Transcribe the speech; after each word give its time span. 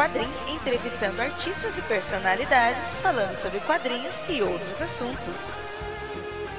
Quadrim, 0.00 0.30
entrevistando 0.48 1.20
artistas 1.20 1.76
e 1.76 1.82
personalidades, 1.82 2.90
falando 3.02 3.34
sobre 3.34 3.60
quadrinhos 3.60 4.22
e 4.30 4.40
outros 4.40 4.80
assuntos. 4.80 5.68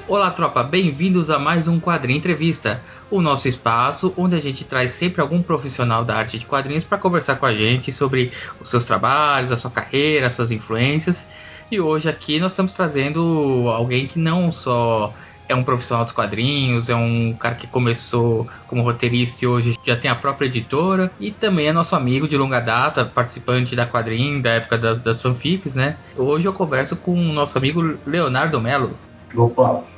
Olá, 0.06 0.30
tropa, 0.30 0.62
bem-vindos 0.62 1.28
a 1.28 1.40
mais 1.40 1.66
um 1.66 1.80
Quadrinho 1.80 2.20
Entrevista, 2.20 2.80
o 3.10 3.20
nosso 3.20 3.48
espaço 3.48 4.14
onde 4.16 4.36
a 4.36 4.40
gente 4.40 4.64
traz 4.64 4.92
sempre 4.92 5.20
algum 5.20 5.42
profissional 5.42 6.04
da 6.04 6.14
arte 6.14 6.38
de 6.38 6.46
quadrinhos 6.46 6.84
para 6.84 6.98
conversar 6.98 7.34
com 7.34 7.44
a 7.44 7.52
gente 7.52 7.92
sobre 7.92 8.30
os 8.60 8.70
seus 8.70 8.84
trabalhos, 8.84 9.50
a 9.50 9.56
sua 9.56 9.72
carreira, 9.72 10.28
as 10.28 10.34
suas 10.34 10.52
influências. 10.52 11.26
E 11.68 11.80
hoje 11.80 12.08
aqui 12.08 12.38
nós 12.38 12.52
estamos 12.52 12.74
trazendo 12.74 13.68
alguém 13.74 14.06
que 14.06 14.20
não 14.20 14.52
só 14.52 15.12
é 15.52 15.56
um 15.56 15.64
profissional 15.64 16.04
dos 16.04 16.12
quadrinhos, 16.12 16.88
é 16.88 16.94
um 16.94 17.34
cara 17.38 17.54
que 17.54 17.66
começou 17.66 18.48
como 18.66 18.82
roteirista 18.82 19.44
e 19.44 19.48
hoje 19.48 19.78
já 19.82 19.96
tem 19.96 20.10
a 20.10 20.14
própria 20.14 20.46
editora, 20.46 21.10
e 21.20 21.30
também 21.30 21.68
é 21.68 21.72
nosso 21.72 21.94
amigo 21.94 22.26
de 22.26 22.36
longa 22.36 22.60
data, 22.60 23.04
participante 23.04 23.76
da 23.76 23.86
quadrinho, 23.86 24.42
da 24.42 24.50
época 24.50 24.78
das, 24.78 25.00
das 25.00 25.22
fanfics, 25.22 25.74
né? 25.74 25.96
Hoje 26.16 26.46
eu 26.46 26.52
converso 26.52 26.96
com 26.96 27.12
o 27.12 27.32
nosso 27.32 27.56
amigo 27.58 27.98
Leonardo 28.06 28.60
Melo. 28.60 28.96
Opa! 29.34 29.91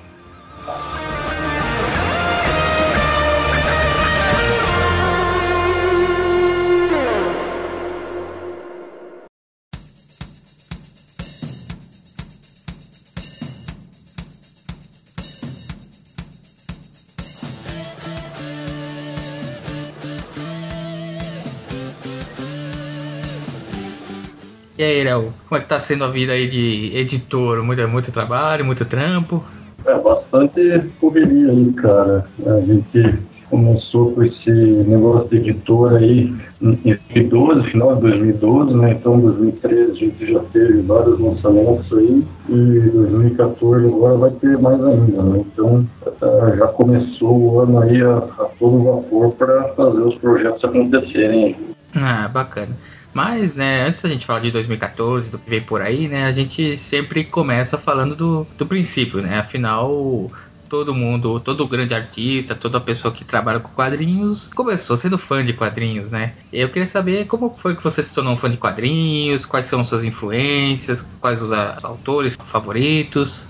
E 24.85 24.99
aí, 24.99 25.05
Léo, 25.05 25.33
como 25.49 25.59
é 25.59 25.63
que 25.63 25.69
tá 25.71 25.79
sendo 25.79 26.05
a 26.05 26.11
vida 26.11 26.35
aí 26.35 26.47
de 26.47 26.95
editor? 26.95 27.63
Muito, 27.63 27.89
muito 27.89 28.13
trabalho, 28.13 28.67
muito 28.67 28.85
trampo? 28.85 29.43
É, 29.87 29.99
bastante 29.99 30.61
correria 31.01 31.53
aí, 31.53 31.73
cara. 31.73 32.27
A 32.45 32.61
gente 32.61 33.19
começou 33.49 34.13
com 34.13 34.23
esse 34.25 34.51
negócio 34.51 35.31
de 35.31 35.37
editor 35.37 35.95
aí 35.95 36.35
em 36.61 36.99
2012, 37.15 37.71
final 37.71 37.95
de 37.95 38.03
2012, 38.03 38.75
né? 38.75 38.93
Então, 38.93 39.17
em 39.17 39.23
2013 39.23 39.91
a 39.91 39.95
gente 39.95 40.33
já 40.33 40.41
teve 40.53 40.83
vários 40.83 41.19
lançamentos 41.19 41.91
aí 41.91 42.23
e 42.51 42.81
2014 42.91 43.87
agora 43.87 44.19
vai 44.19 44.31
ter 44.33 44.59
mais 44.59 44.85
ainda, 44.85 45.23
né? 45.23 45.45
Então, 45.51 45.87
é, 46.05 46.57
já 46.59 46.67
começou 46.69 47.41
o 47.41 47.61
ano 47.61 47.81
aí 47.81 48.03
a, 48.03 48.19
a 48.19 48.49
todo 48.59 48.85
vapor 48.85 49.33
para 49.33 49.65
fazer 49.69 50.01
os 50.01 50.15
projetos 50.17 50.63
acontecerem. 50.63 51.57
Ah, 51.95 52.29
bacana. 52.29 52.77
Mas, 53.15 53.55
né, 53.55 53.87
antes 53.87 54.03
da 54.03 54.09
gente 54.09 54.27
falar 54.27 54.41
de 54.41 54.51
2014, 54.51 55.31
do 55.31 55.39
que 55.39 55.49
veio 55.49 55.65
por 55.65 55.81
aí, 55.81 56.09
né, 56.09 56.25
a 56.25 56.33
gente 56.33 56.77
sempre 56.77 57.25
começa 57.25 57.79
falando 57.79 58.17
do, 58.17 58.47
do 58.59 58.67
princípio, 58.67 59.23
né? 59.23 59.39
Afinal, 59.39 60.29
todo 60.69 60.93
mundo, 60.93 61.39
todo 61.39 61.69
grande 61.69 61.95
artista, 61.95 62.55
toda 62.57 62.81
pessoa 62.81 63.15
que 63.15 63.25
trabalha 63.25 63.61
com 63.61 63.69
quadrinhos 63.69 64.49
começou 64.53 64.97
sendo 64.97 65.17
fã 65.17 65.45
de 65.45 65.53
quadrinhos, 65.53 66.11
né? 66.11 66.33
Eu 66.53 66.69
queria 66.69 66.89
saber 66.89 67.27
como 67.27 67.55
foi 67.57 67.77
que 67.77 67.85
você 67.85 68.03
se 68.03 68.13
tornou 68.13 68.35
um 68.35 68.37
fã 68.37 68.51
de 68.51 68.57
quadrinhos, 68.57 69.47
quais 69.47 69.67
são 69.67 69.85
suas 69.85 70.03
influências, 70.03 71.07
quais 71.21 71.41
os, 71.41 71.51
os 71.51 71.85
autores 71.85 72.37
favoritos. 72.47 73.49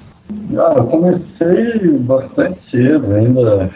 Ah, 0.57 0.75
eu 0.77 0.85
comecei 0.85 1.89
bastante 2.01 2.59
cedo, 2.70 3.15
ainda 3.15 3.70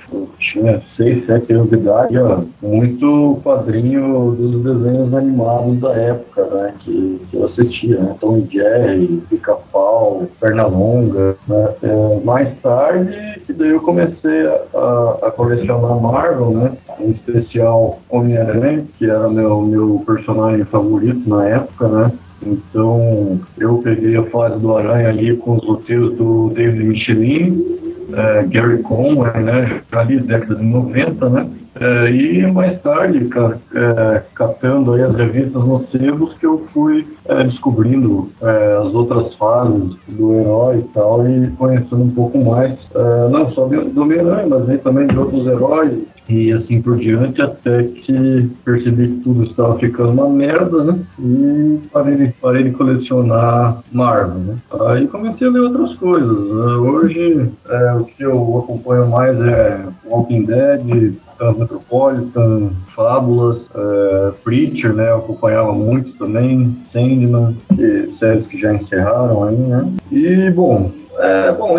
tinha 0.52 0.82
6, 0.96 1.26
7 1.26 1.52
anos 1.52 1.70
de 1.70 1.76
idade, 1.76 2.18
ó, 2.18 2.40
muito 2.62 3.38
quadrinho 3.42 4.32
dos 4.32 4.62
desenhos 4.62 5.14
animados 5.14 5.78
da 5.80 5.94
época, 5.94 6.44
né, 6.46 6.74
que, 6.80 7.20
que 7.30 7.36
eu 7.36 7.46
assistia, 7.46 7.98
né, 7.98 8.14
Tom 8.20 8.38
e 8.38 8.52
Jerry, 8.52 9.22
Pica-Pau, 9.28 10.26
Pernalonga, 10.40 11.36
né, 11.46 11.68
é, 11.82 12.24
mais 12.24 12.48
tarde, 12.60 13.40
que 13.46 13.52
daí 13.52 13.70
eu 13.70 13.80
comecei 13.80 14.46
a, 14.46 15.18
a, 15.22 15.30
colecionar 15.30 16.00
Marvel, 16.00 16.50
né, 16.50 16.72
em 17.00 17.10
especial 17.10 18.00
Homem-Aranha, 18.08 18.84
que 18.98 19.08
era 19.08 19.28
meu, 19.28 19.62
meu 19.62 20.02
personagem 20.06 20.64
favorito 20.64 21.28
na 21.28 21.46
época, 21.46 21.88
né, 21.88 22.12
então, 22.40 23.40
eu 23.58 23.78
peguei 23.78 24.16
a 24.16 24.22
fase 24.24 24.60
do 24.60 24.76
Aranha 24.76 25.08
ali 25.08 25.36
com 25.36 25.56
os 25.56 25.66
roteiros 25.66 26.16
do 26.16 26.50
David 26.50 26.84
Michelin, 26.84 27.87
é, 28.12 28.42
Gary 28.44 28.82
Conway, 28.82 29.42
né, 29.42 29.80
ali 29.92 30.20
década 30.20 30.56
de 30.56 30.64
90, 30.64 31.28
né, 31.28 31.48
é, 31.80 32.10
e 32.10 32.46
mais 32.52 32.80
tarde, 32.82 33.24
cara, 33.26 33.58
é, 33.74 34.22
catando 34.34 34.94
aí 34.94 35.02
as 35.02 35.14
revistas 35.14 35.64
nos 35.64 35.88
sebos, 35.90 36.34
que 36.38 36.46
eu 36.46 36.66
fui 36.72 37.06
é, 37.26 37.44
descobrindo 37.44 38.30
é, 38.42 38.78
as 38.80 38.94
outras 38.94 39.34
fases 39.34 39.96
do 40.08 40.34
herói 40.34 40.78
e 40.78 40.82
tal, 40.94 41.28
e 41.28 41.48
conhecendo 41.52 42.02
um 42.02 42.10
pouco 42.10 42.38
mais, 42.38 42.72
é, 42.94 43.28
não 43.28 43.50
só 43.50 43.66
do, 43.66 43.84
do 43.84 44.02
Homem-Aranha, 44.02 44.46
mas 44.48 44.80
também 44.82 45.06
de 45.06 45.16
outros 45.16 45.46
heróis, 45.46 45.98
e 46.28 46.52
assim 46.52 46.82
por 46.82 46.98
diante, 46.98 47.40
até 47.40 47.84
que 47.84 48.50
percebi 48.64 49.08
que 49.08 49.20
tudo 49.20 49.44
estava 49.44 49.78
ficando 49.78 50.10
uma 50.10 50.28
merda, 50.28 50.84
né? 50.84 50.98
E 51.18 51.80
parei, 51.90 52.34
parei 52.40 52.64
de 52.64 52.72
colecionar 52.72 53.82
Marvel, 53.90 54.38
né? 54.38 54.56
Aí 54.88 55.06
comecei 55.08 55.46
a 55.46 55.50
ler 55.50 55.60
outras 55.60 55.96
coisas. 55.96 56.28
Né? 56.28 56.72
Hoje, 56.76 57.50
é, 57.68 57.92
o 57.94 58.04
que 58.04 58.22
eu 58.22 58.58
acompanho 58.58 59.08
mais 59.08 59.40
é 59.40 59.80
Walking 60.04 60.44
Dead, 60.44 61.14
Metropolitan, 61.56 62.70
Fábulas, 62.94 63.60
é, 63.74 64.32
Preacher, 64.44 64.92
né? 64.92 65.10
Eu 65.10 65.18
acompanhava 65.18 65.72
muito 65.72 66.12
também, 66.18 66.76
Sandman, 66.92 67.56
que, 67.74 68.14
séries 68.18 68.46
que 68.48 68.60
já 68.60 68.74
encerraram 68.74 69.44
aí, 69.44 69.56
né? 69.56 69.92
E, 70.10 70.50
bom, 70.50 70.90
é, 71.18 71.52
bom, 71.52 71.76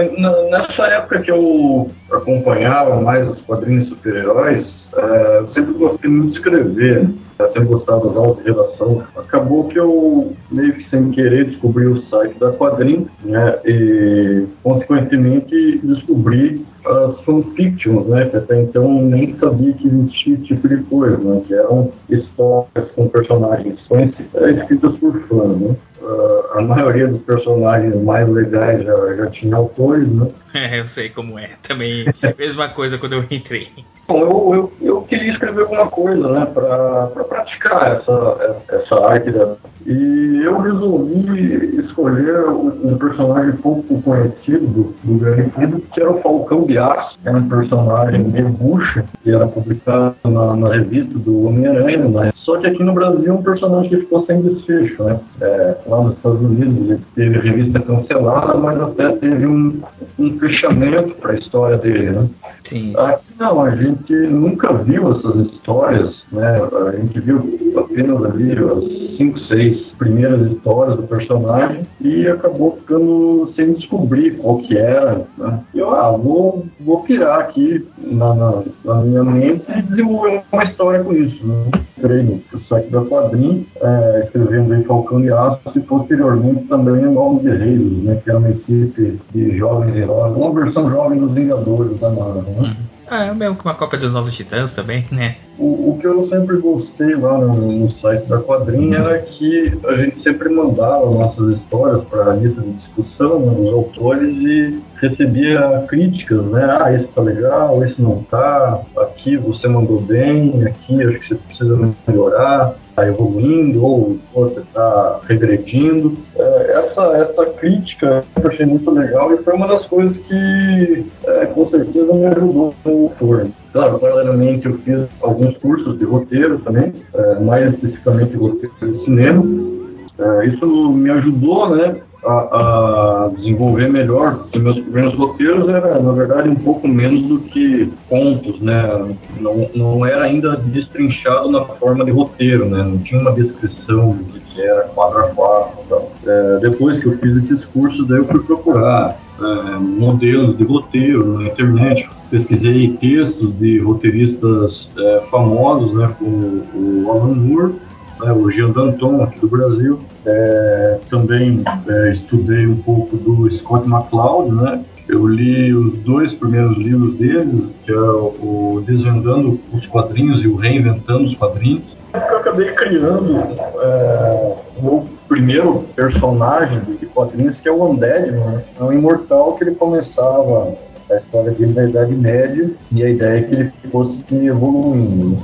nessa 0.49 0.83
época 0.87 1.21
que 1.21 1.31
eu 1.31 1.89
acompanhava 2.11 2.99
mais 2.99 3.27
os 3.29 3.41
quadrinhos 3.41 3.87
super-heróis, 3.87 4.38
é, 4.47 5.39
eu 5.39 5.47
sempre 5.51 5.73
gostei 5.73 6.09
muito 6.09 6.31
de 6.31 6.37
escrever, 6.37 7.03
né? 7.03 7.13
sempre 7.47 7.65
gostava 7.65 8.07
das 8.07 8.17
aulas 8.17 8.37
de 8.37 8.43
redação. 8.43 9.03
Acabou 9.15 9.67
que 9.69 9.79
eu, 9.79 10.33
meio 10.51 10.73
que 10.73 10.89
sem 10.89 11.11
querer, 11.11 11.45
descobri 11.45 11.85
o 11.85 12.01
site 12.03 12.37
da 12.37 12.51
Quadrinho, 12.51 13.07
né, 13.23 13.59
e 13.65 14.45
consequentemente 14.61 15.79
descobri 15.83 16.65
as 16.85 17.21
fanfictions, 17.21 18.07
né, 18.07 18.25
que 18.25 18.37
até 18.37 18.61
então 18.61 19.01
nem 19.01 19.35
sabia 19.37 19.73
que 19.73 19.87
existia 19.87 20.33
esse 20.33 20.43
tipo 20.43 20.67
de 20.67 20.77
coisa, 20.83 21.17
né, 21.17 21.41
que 21.45 21.53
eram 21.53 21.91
histórias 22.09 22.91
com 22.95 23.07
personagens 23.07 23.79
é, 23.91 24.51
escritas 24.51 24.97
por 24.99 25.19
fãs, 25.27 25.57
né. 25.57 25.75
Uh, 26.01 26.57
a 26.57 26.61
maioria 26.61 27.09
dos 27.09 27.21
personagens 27.23 27.93
mais 28.03 28.27
legais 28.29 28.85
já, 28.85 29.15
já 29.15 29.25
tinha 29.31 29.57
autores, 29.57 30.07
né? 30.07 30.29
É, 30.53 30.79
eu 30.79 30.87
sei 30.87 31.09
como 31.09 31.37
é. 31.37 31.51
Também, 31.61 32.05
mesma 32.37 32.69
coisa 32.69 32.97
quando 32.97 33.13
eu 33.13 33.25
entrei. 33.29 33.69
Bom, 34.07 34.23
eu, 34.23 34.53
eu, 34.55 34.87
eu 34.87 35.01
queria 35.03 35.31
escrever 35.31 35.61
alguma 35.61 35.85
coisa, 35.87 36.27
né, 36.27 36.45
para 36.47 37.07
pra 37.07 37.23
praticar 37.23 37.91
essa, 37.91 38.61
essa 38.69 39.05
arte. 39.05 39.29
Da... 39.29 39.55
E 39.85 40.41
eu 40.43 40.59
resolvi 40.59 41.79
escolher 41.85 42.49
um, 42.49 42.97
personagem 42.97 43.51
pouco 43.57 44.01
conhecido 44.01 44.95
do, 45.03 45.19
grande 45.19 45.49
público, 45.51 45.81
que 45.93 46.01
era 46.01 46.11
o 46.11 46.21
Falcão 46.21 46.61
de 46.61 46.77
Aço, 46.79 47.19
era 47.23 47.37
um 47.37 47.47
personagem 47.47 48.23
meio 48.23 48.49
bucha, 48.49 49.05
que 49.23 49.31
era 49.31 49.47
publicado 49.47 50.15
na, 50.23 50.55
na 50.55 50.69
revista 50.73 51.17
do 51.19 51.47
Homem-Aranha, 51.47 52.07
né? 52.07 52.31
Só 52.37 52.57
que 52.57 52.67
aqui 52.67 52.83
no 52.83 52.93
Brasil 52.93 53.31
é 53.31 53.35
um 53.35 53.43
personagem 53.43 53.89
que 53.89 53.97
ficou 53.97 54.25
sem 54.25 54.41
desfecho, 54.41 55.03
né? 55.03 55.19
É, 55.39 55.77
lá 55.85 56.01
nos 56.01 56.15
Estados 56.15 56.41
Unidos 56.41 56.89
ele 56.89 56.99
teve 57.15 57.47
revista 57.47 57.79
cancelada, 57.79 58.55
mas 58.57 58.81
até 58.81 59.11
teve 59.17 59.45
um, 59.45 59.81
um 60.17 60.39
fechamento 60.39 61.15
para 61.15 61.33
a 61.33 61.37
história 61.37 61.77
dele, 61.77 62.11
né? 62.11 62.29
Sim. 62.65 62.93
Aqui 62.97 63.23
não, 63.39 63.61
a 63.61 63.75
gente 63.75 64.13
nunca 64.13 64.73
viu 64.73 65.11
essas 65.11 65.47
histórias, 65.47 66.23
né? 66.31 66.61
A 66.87 66.91
gente 66.95 67.19
viu 67.19 67.37
apenas 67.77 68.23
ali 68.25 68.51
as 68.51 69.17
cinco, 69.17 69.39
seis 69.41 69.81
primeiras 69.97 70.51
histórias 70.51 70.97
do 70.97 71.03
personagem 71.03 71.81
e 72.01 72.27
acabou 72.27 72.77
ficando 72.77 73.51
sem 73.55 73.73
descobrir 73.73 74.37
qual 74.37 74.59
que 74.59 74.77
era, 74.77 75.25
né? 75.37 75.59
E 75.73 75.79
eu, 75.79 75.89
ah, 75.91 76.11
vou, 76.11 76.65
vou 76.79 77.01
pirar 77.03 77.39
aqui 77.39 77.85
na, 77.97 78.33
na, 78.33 78.63
na 78.85 78.95
minha 79.01 79.23
mente 79.23 79.65
e 79.75 79.81
desenvolver 79.81 80.41
uma 80.51 80.63
história 80.63 81.03
com 81.03 81.13
isso, 81.13 81.45
né? 81.45 81.71
Entrei 81.97 82.23
no 82.23 82.61
site 82.61 82.89
da 82.89 83.01
Quadrim, 83.01 83.67
é, 83.81 84.23
escrevendo 84.25 84.73
em 84.73 84.83
Falcão 84.83 85.21
e 85.21 85.29
Aço 85.29 85.71
e 85.75 85.79
posteriormente 85.81 86.65
também 86.65 87.03
em 87.03 87.13
Novos 87.13 87.43
Guerreiros, 87.43 88.03
né? 88.03 88.21
Que 88.23 88.29
era 88.29 88.39
uma 88.39 88.49
equipe 88.49 89.19
de 89.33 89.57
jovens 89.57 89.95
heróis, 89.99 90.35
uma 90.35 90.53
versão 90.53 90.89
jovem 90.89 91.19
dos 91.19 91.31
Vingadores 91.31 91.99
da 91.99 92.09
Marvel, 92.09 92.43
né? 92.43 92.75
É, 93.09 93.33
mesmo 93.33 93.55
com 93.55 93.67
uma 93.67 93.75
cópia 93.75 93.99
dos 93.99 94.13
Novos 94.13 94.35
Titãs 94.35 94.73
também, 94.73 95.05
né? 95.11 95.35
O, 95.59 95.89
o, 95.89 95.97
que 95.99 96.07
eu 96.07 96.27
sempre 96.29 96.57
gostei 96.57 97.15
lá 97.15 97.37
no, 97.37 97.71
no, 97.71 97.91
site 97.99 98.25
da 98.27 98.39
quadrinha 98.39 98.99
era 98.99 99.19
que 99.19 99.77
a 99.85 99.95
gente 99.97 100.23
sempre 100.23 100.49
mandava 100.49 101.09
nossas 101.09 101.57
histórias 101.57 102.03
para 102.05 102.31
a 102.31 102.35
lista 102.35 102.61
de 102.61 102.71
discussão, 102.73 103.39
né, 103.39 103.59
os 103.59 103.73
autores, 103.73 104.37
e 104.37 104.81
recebia 105.01 105.85
críticas, 105.87 106.45
né? 106.45 106.77
Ah, 106.79 106.93
esse 106.93 107.05
tá 107.07 107.21
legal, 107.21 107.83
esse 107.83 108.01
não 108.01 108.23
tá, 108.23 108.81
aqui 108.97 109.37
você 109.37 109.67
mandou 109.67 109.99
bem, 109.99 110.63
aqui 110.65 111.03
acho 111.03 111.19
que 111.19 111.27
você 111.27 111.35
precisa 111.35 111.93
melhorar 112.07 112.75
está 112.99 113.07
evoluindo 113.07 113.83
ou 113.83 114.17
você 114.33 114.59
está 114.59 115.19
regredindo. 115.27 116.17
É, 116.37 116.71
essa, 116.79 117.03
essa 117.17 117.45
crítica 117.45 118.23
eu 118.41 118.49
achei 118.49 118.65
muito 118.65 118.89
legal 118.91 119.33
e 119.33 119.37
foi 119.37 119.53
uma 119.53 119.67
das 119.67 119.85
coisas 119.85 120.17
que 120.17 121.05
é, 121.25 121.45
com 121.45 121.69
certeza 121.69 122.13
me 122.13 122.25
ajudou 122.25 122.73
no 122.85 122.91
autor. 123.03 123.47
Claro, 123.71 123.99
paralelamente 123.99 124.65
eu 124.65 124.79
fiz 124.79 125.07
alguns 125.21 125.48
cursos 125.55 125.97
de 125.97 126.05
roteiro 126.05 126.59
também, 126.59 126.93
é, 127.13 127.39
mais 127.39 127.73
especificamente 127.73 128.35
roteiro 128.35 128.75
de 128.81 129.05
cinema. 129.05 129.78
É, 130.19 130.45
isso 130.47 130.91
me 130.91 131.09
ajudou, 131.11 131.75
né, 131.75 132.01
a, 132.25 133.25
a, 133.25 133.27
desenvolver 133.29 133.89
melhor. 133.89 134.35
Porque 134.39 134.59
meus 134.59 134.79
primeiros 134.79 135.17
roteiros 135.17 135.69
era, 135.69 135.99
na 135.99 136.11
verdade, 136.11 136.49
um 136.49 136.55
pouco 136.55 136.87
menos 136.87 137.25
do 137.25 137.39
que 137.39 137.91
contos, 138.09 138.59
né? 138.59 139.15
Não, 139.39 139.69
não 139.75 140.05
era 140.05 140.23
ainda 140.23 140.57
destrinchado 140.57 141.49
na 141.49 141.63
forma 141.63 142.03
de 142.03 142.11
roteiro, 142.11 142.65
né? 142.65 142.83
Não 142.83 142.97
tinha 142.99 143.21
uma 143.21 143.31
descrição 143.31 144.11
do 144.11 144.39
que 144.39 144.61
era 144.61 144.83
quadro 144.89 145.19
a 145.19 145.29
quadro. 145.29 145.77
É, 146.25 146.59
depois 146.61 146.99
que 146.99 147.07
eu 147.07 147.17
fiz 147.17 147.43
esses 147.43 147.65
cursos, 147.65 148.07
daí 148.07 148.17
eu 148.17 148.25
fui 148.25 148.43
procurar 148.43 149.17
é, 149.39 149.77
modelos 149.79 150.57
de 150.57 150.63
roteiro 150.63 151.39
na 151.39 151.47
internet. 151.47 152.09
Pesquisei 152.29 152.95
textos 152.97 153.57
de 153.57 153.79
roteiristas 153.79 154.91
é, 154.97 155.21
famosos, 155.31 155.93
né? 155.95 156.13
Como 156.19 156.63
o 156.75 157.11
Alan 157.11 157.33
Moore 157.33 157.75
né, 158.19 158.31
o 158.31 158.49
Jean 158.51 158.71
Danton, 158.71 159.23
aqui 159.23 159.39
do 159.39 159.47
Brasil. 159.47 159.99
É, 160.25 160.99
também 161.09 161.63
é, 161.87 162.11
estudei 162.11 162.67
um 162.67 162.77
pouco 162.77 163.17
do 163.17 163.51
Scott 163.55 163.87
McCloud, 163.87 164.51
né? 164.55 164.83
Eu 165.07 165.27
li 165.27 165.73
os 165.73 165.93
dois 166.03 166.33
primeiros 166.35 166.77
livros 166.77 167.15
dele, 167.15 167.67
que 167.83 167.91
é 167.91 167.99
o 167.99 168.83
Desvendando 168.85 169.59
os 169.73 169.87
Quadrinhos 169.87 170.43
e 170.43 170.47
o 170.47 170.55
Reinventando 170.55 171.25
os 171.25 171.35
Quadrinhos. 171.35 171.83
Eu 172.13 172.37
acabei 172.37 172.71
criando 172.73 173.37
é, 173.81 174.55
o 174.77 175.05
primeiro 175.27 175.85
personagem 175.95 176.81
de 176.99 177.05
quadrinhos, 177.05 177.59
que 177.59 177.69
é 177.69 177.71
o 177.71 177.83
Undead, 177.83 178.31
né? 178.31 178.63
é 178.79 178.83
um 178.83 178.91
imortal 178.91 179.53
que 179.53 179.63
ele 179.63 179.75
começava 179.75 180.75
a 181.09 181.17
história 181.17 181.51
dele 181.51 181.73
na 181.73 181.83
Idade 181.83 182.15
Média 182.15 182.71
e 182.91 183.03
a 183.03 183.09
ideia 183.09 183.39
é 183.39 183.43
que 183.43 183.53
ele 183.53 183.71
fosse 183.91 184.23
evoluindo. 184.31 185.37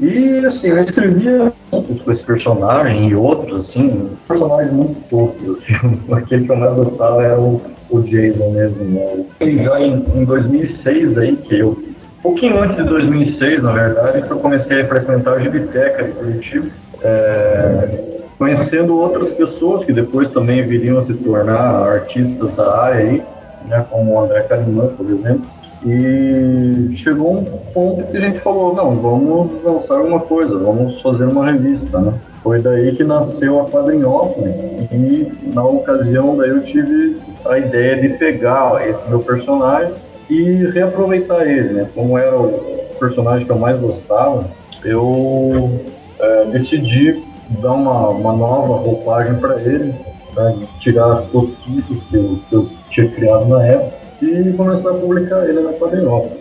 E 0.00 0.44
assim, 0.46 0.68
eu 0.68 0.78
escrevia 0.78 1.52
com 1.82 2.12
esse 2.12 2.24
personagem 2.24 3.08
e 3.08 3.14
outros, 3.14 3.68
assim, 3.68 4.10
personagens 4.26 4.72
muito. 4.72 5.34
Assim, 5.58 6.00
aquele 6.12 6.44
que 6.44 6.52
eu 6.52 6.56
mais 6.56 6.74
gostava 6.74 7.22
era 7.22 7.40
o, 7.40 7.60
o 7.90 8.00
Jason 8.02 8.50
mesmo. 8.50 8.84
Né? 8.84 9.24
E 9.40 9.64
já 9.64 9.80
em, 9.80 10.04
em 10.14 10.24
2006 10.24 11.18
aí, 11.18 11.36
que 11.36 11.58
eu 11.58 11.76
um 12.18 12.30
pouquinho 12.30 12.58
antes 12.58 12.76
de 12.76 12.82
2006, 12.82 13.62
na 13.62 13.72
verdade, 13.72 14.22
que 14.22 14.30
eu 14.30 14.38
comecei 14.38 14.80
a 14.80 14.88
frequentar 14.88 15.34
a 15.34 15.38
Gibiteca 15.38 16.02
de 16.02 16.10
Curitiba, 16.10 16.66
é, 17.00 18.20
conhecendo 18.36 18.98
outras 18.98 19.32
pessoas 19.34 19.84
que 19.84 19.92
depois 19.92 20.30
também 20.30 20.64
viriam 20.64 20.98
a 20.98 21.06
se 21.06 21.14
tornar 21.14 21.86
artistas 21.86 22.50
da 22.56 22.76
área 22.82 23.06
aí, 23.06 23.22
né, 23.66 23.86
como 23.88 24.14
o 24.14 24.20
André 24.20 24.40
Carimã, 24.42 24.88
por 24.88 25.06
exemplo. 25.06 25.46
E 25.84 26.96
chegou 26.96 27.38
um 27.38 27.44
ponto 27.44 28.04
que 28.10 28.16
a 28.16 28.20
gente 28.20 28.40
falou, 28.40 28.74
não, 28.74 28.94
vamos 28.94 29.62
lançar 29.62 29.98
alguma 29.98 30.20
coisa, 30.20 30.58
vamos 30.58 31.00
fazer 31.02 31.24
uma 31.24 31.50
revista, 31.50 31.98
né? 32.00 32.14
Foi 32.42 32.60
daí 32.60 32.94
que 32.94 33.04
nasceu 33.04 33.60
a 33.60 33.64
Quadrinhópolis 33.66 34.54
e 34.92 35.32
na 35.52 35.64
ocasião 35.64 36.36
daí 36.36 36.50
eu 36.50 36.62
tive 36.62 37.20
a 37.44 37.58
ideia 37.58 38.00
de 38.00 38.10
pegar 38.16 38.88
esse 38.88 39.06
meu 39.08 39.20
personagem 39.20 39.92
e 40.30 40.66
reaproveitar 40.72 41.46
ele, 41.46 41.74
né? 41.74 41.90
Como 41.94 42.16
era 42.16 42.38
o 42.38 42.86
personagem 42.98 43.44
que 43.44 43.52
eu 43.52 43.58
mais 43.58 43.78
gostava, 43.78 44.48
eu 44.84 45.80
é, 46.18 46.44
decidi 46.46 47.22
dar 47.60 47.72
uma, 47.72 48.08
uma 48.08 48.32
nova 48.32 48.74
roupagem 48.74 49.34
para 49.34 49.60
ele, 49.60 49.94
né? 50.34 50.66
tirar 50.80 51.18
as 51.18 51.26
tosquices 51.26 52.02
que 52.04 52.42
que 52.48 52.54
eu 52.54 52.68
tinha 52.90 53.08
criado 53.08 53.46
na 53.46 53.64
época 53.64 53.95
e 54.22 54.52
começar 54.52 54.90
a 54.90 54.94
publicar 54.94 55.48
ele 55.48 55.60
na 55.60 55.72
Quadrinópolis. 55.72 56.38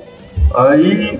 Aí 0.55 1.19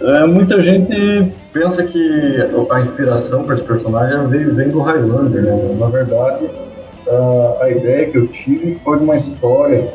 é, 0.00 0.26
muita 0.26 0.60
gente 0.62 1.32
pensa 1.52 1.84
que 1.84 2.38
a 2.70 2.80
inspiração 2.80 3.44
para 3.44 3.56
esse 3.56 3.64
personagem 3.64 4.26
vem, 4.28 4.46
vem 4.46 4.68
do 4.68 4.80
Highlander, 4.80 5.42
né? 5.42 5.76
Na 5.78 5.86
verdade, 5.86 6.50
a, 7.08 7.64
a 7.64 7.70
ideia 7.70 8.10
que 8.10 8.18
eu 8.18 8.26
tive 8.28 8.80
foi 8.84 8.98
de 8.98 9.04
uma 9.04 9.16
história 9.16 9.88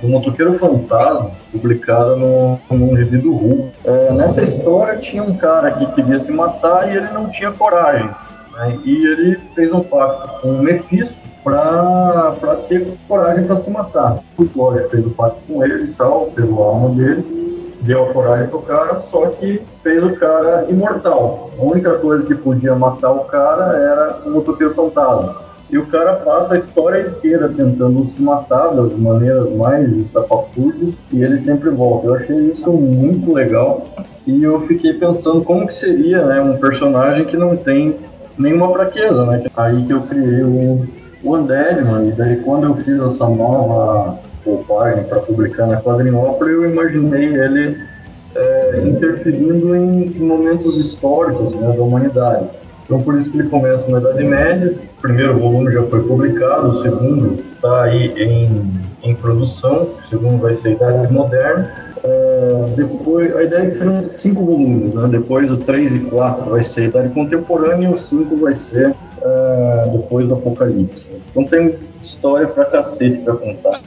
do 0.00 0.08
Motoqueiro 0.08 0.58
Fantasma, 0.58 1.30
publicada 1.52 2.16
no, 2.16 2.58
no 2.70 2.94
review 2.94 3.22
do 3.22 3.32
Hulk. 3.32 3.70
É, 3.84 4.12
nessa 4.12 4.42
história 4.42 4.98
tinha 4.98 5.22
um 5.22 5.34
cara 5.34 5.70
que 5.72 5.86
queria 5.92 6.18
se 6.20 6.32
matar 6.32 6.92
e 6.92 6.96
ele 6.96 7.08
não 7.12 7.30
tinha 7.30 7.52
coragem. 7.52 8.10
Né? 8.54 8.78
E 8.84 9.06
ele 9.06 9.38
fez 9.54 9.72
um 9.72 9.80
pacto 9.80 10.40
com 10.40 10.48
o 10.48 10.62
Mephisto 10.62 11.23
para 11.44 12.56
ter 12.68 12.94
coragem 13.06 13.44
para 13.44 13.60
se 13.60 13.70
matar. 13.70 14.18
O 14.38 14.44
Glória 14.46 14.88
fez 14.88 15.06
o 15.06 15.10
pacto 15.10 15.40
com 15.46 15.62
ele 15.62 15.84
e 15.84 15.88
tal, 15.88 16.32
pegou 16.34 16.64
a 16.64 16.68
alma 16.68 16.88
dele, 16.96 17.74
deu 17.82 18.04
a 18.04 18.12
coragem 18.12 18.48
pro 18.48 18.60
cara, 18.60 19.00
só 19.10 19.26
que 19.26 19.62
fez 19.82 20.02
o 20.02 20.16
cara 20.16 20.64
imortal. 20.68 21.50
A 21.58 21.62
única 21.62 21.98
coisa 21.98 22.24
que 22.24 22.34
podia 22.34 22.74
matar 22.74 23.12
o 23.12 23.24
cara 23.24 23.76
era 23.76 24.22
o 24.24 24.30
motoqueiro 24.30 24.74
fantasma. 24.74 25.44
E 25.70 25.78
o 25.78 25.86
cara 25.86 26.16
passa 26.16 26.54
a 26.54 26.58
história 26.58 27.08
inteira 27.08 27.48
tentando 27.48 28.10
se 28.10 28.22
matar 28.22 28.68
das 28.68 28.92
maneiras 28.96 29.50
mais 29.56 29.90
estapafúrdias 29.90 30.94
e 31.12 31.22
ele 31.22 31.38
sempre 31.38 31.70
volta. 31.70 32.06
Eu 32.06 32.14
achei 32.14 32.36
isso 32.52 32.70
muito 32.70 33.32
legal 33.32 33.86
e 34.26 34.42
eu 34.42 34.60
fiquei 34.62 34.92
pensando 34.94 35.42
como 35.42 35.66
que 35.66 35.74
seria 35.74 36.24
né, 36.24 36.40
um 36.40 36.56
personagem 36.58 37.24
que 37.24 37.36
não 37.36 37.56
tem 37.56 37.96
nenhuma 38.38 38.72
fraqueza, 38.72 39.24
né? 39.26 39.44
Aí 39.56 39.84
que 39.86 39.92
eu 39.92 40.02
criei 40.02 40.42
o 40.42 40.86
o 41.24 41.34
Andéliman, 41.34 42.06
e 42.06 42.12
daí 42.12 42.36
quando 42.36 42.64
eu 42.64 42.74
fiz 42.76 42.98
essa 43.00 43.28
nova 43.28 44.18
roupagem 44.44 45.04
para 45.04 45.20
publicar 45.20 45.66
na 45.66 45.80
Quadrinópolis, 45.80 46.52
eu 46.52 46.70
imaginei 46.70 47.34
ele 47.34 47.78
é, 48.34 48.82
interferindo 48.84 49.74
em 49.74 50.10
momentos 50.18 50.76
históricos 50.78 51.54
né, 51.56 51.74
da 51.74 51.82
humanidade. 51.82 52.48
Então 52.84 53.00
por 53.00 53.18
isso 53.18 53.30
que 53.30 53.38
ele 53.38 53.48
começa 53.48 53.88
na 53.88 53.98
Idade 53.98 54.24
Média, 54.24 54.74
o 54.98 55.00
primeiro 55.00 55.38
volume 55.38 55.72
já 55.72 55.82
foi 55.84 56.02
publicado, 56.02 56.68
o 56.68 56.82
segundo 56.82 57.38
está 57.54 57.84
aí 57.84 58.12
em, 58.16 58.70
em 59.02 59.14
produção, 59.14 59.88
o 60.04 60.08
segundo 60.10 60.42
vai 60.42 60.54
ser 60.56 60.72
Idade 60.72 61.10
Moderna. 61.10 61.70
É, 62.04 62.74
depois, 62.76 63.34
a 63.34 63.42
ideia 63.42 63.62
é 63.62 63.70
que 63.70 63.78
serão 63.78 64.02
cinco 64.20 64.44
volumes, 64.44 64.92
né? 64.94 65.08
depois 65.10 65.50
o 65.50 65.56
3 65.56 65.94
e 65.94 66.00
4 66.00 66.50
vai 66.50 66.64
ser 66.64 66.88
Idade 66.88 67.08
Contemporânea 67.14 67.88
e 67.88 67.94
o 67.94 67.98
5 67.98 68.36
vai 68.36 68.54
ser 68.56 68.94
uh, 69.24 69.90
depois 69.90 70.28
do 70.28 70.34
Apocalipse. 70.34 71.06
Então 71.30 71.44
tem 71.44 71.74
história 72.02 72.46
pra 72.46 72.66
cacete 72.66 73.18
pra 73.18 73.34
contar. 73.34 73.80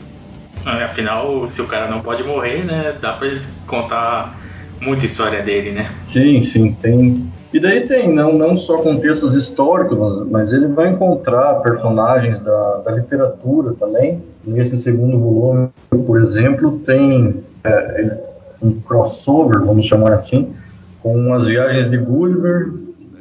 É, 0.65 0.83
afinal, 0.83 1.47
se 1.47 1.61
o 1.61 1.67
cara 1.67 1.89
não 1.89 2.01
pode 2.01 2.23
morrer, 2.23 2.65
né? 2.65 2.93
Dá 2.99 3.13
pra 3.13 3.29
contar 3.67 4.37
muita 4.81 5.05
história 5.05 5.41
dele, 5.41 5.71
né? 5.71 5.89
Sim, 6.11 6.43
sim, 6.51 6.73
tem. 6.73 7.31
E 7.53 7.59
daí 7.59 7.87
tem, 7.87 8.13
não, 8.13 8.33
não 8.33 8.57
só 8.57 8.77
contextos 8.77 9.33
históricos, 9.33 9.97
mas, 9.97 10.29
mas 10.29 10.53
ele 10.53 10.67
vai 10.67 10.89
encontrar 10.89 11.61
personagens 11.61 12.41
da, 12.41 12.81
da 12.85 12.91
literatura 12.91 13.73
também. 13.79 14.21
Nesse 14.45 14.77
segundo 14.77 15.17
volume, 15.17 15.69
por 15.89 16.21
exemplo, 16.21 16.79
tem 16.79 17.43
é, 17.63 18.17
um 18.61 18.79
crossover, 18.81 19.63
vamos 19.63 19.85
chamar 19.85 20.13
assim, 20.13 20.53
com 21.01 21.33
as 21.33 21.45
viagens 21.45 21.89
de 21.89 21.97
Gulliver, 21.97 22.71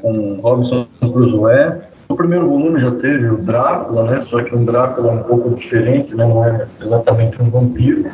com 0.00 0.40
Robinson 0.40 0.86
Crusoe, 1.00 1.85
no 2.08 2.16
primeiro 2.16 2.48
volume 2.48 2.80
já 2.80 2.90
teve 2.92 3.28
o 3.28 3.38
Drácula, 3.38 4.04
né? 4.04 4.26
Só 4.30 4.42
que 4.42 4.54
um 4.54 4.64
Drácula 4.64 5.12
um 5.12 5.22
pouco 5.24 5.50
diferente, 5.50 6.14
né? 6.14 6.26
não 6.26 6.44
é 6.44 6.66
exatamente 6.80 7.40
um 7.42 7.50
vampiro. 7.50 8.10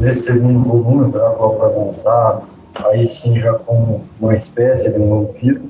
Nesse 0.00 0.24
segundo 0.24 0.60
volume, 0.60 1.04
o 1.04 1.08
Drácula 1.08 1.58
vai 1.58 1.72
voltar, 1.72 2.42
aí 2.86 3.06
sim 3.08 3.38
já 3.38 3.54
como 3.54 4.04
uma 4.20 4.34
espécie 4.34 4.90
de 4.90 4.98
um 4.98 5.24
vampiro. 5.24 5.62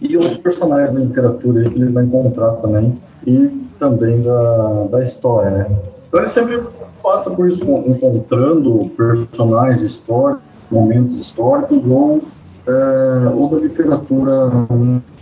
E 0.00 0.16
outros 0.16 0.38
personagens 0.38 0.94
da 0.94 1.00
literatura 1.00 1.68
que 1.68 1.76
ele 1.76 1.92
vai 1.92 2.04
encontrar 2.04 2.52
também, 2.52 2.96
e 3.26 3.48
também 3.80 4.22
da, 4.22 4.84
da 4.90 5.04
história, 5.04 5.50
né? 5.50 5.66
Então 6.08 6.20
ele 6.20 6.30
sempre 6.30 6.62
passa 7.02 7.30
por 7.30 7.48
isso, 7.48 7.62
encontrando 7.64 8.90
personagens 8.96 9.82
históricos, 9.82 10.42
momentos 10.70 11.26
históricos, 11.26 11.82
ou, 11.84 12.22
é, 12.66 13.28
ou 13.34 13.48
da 13.48 13.56
literatura 13.58 14.50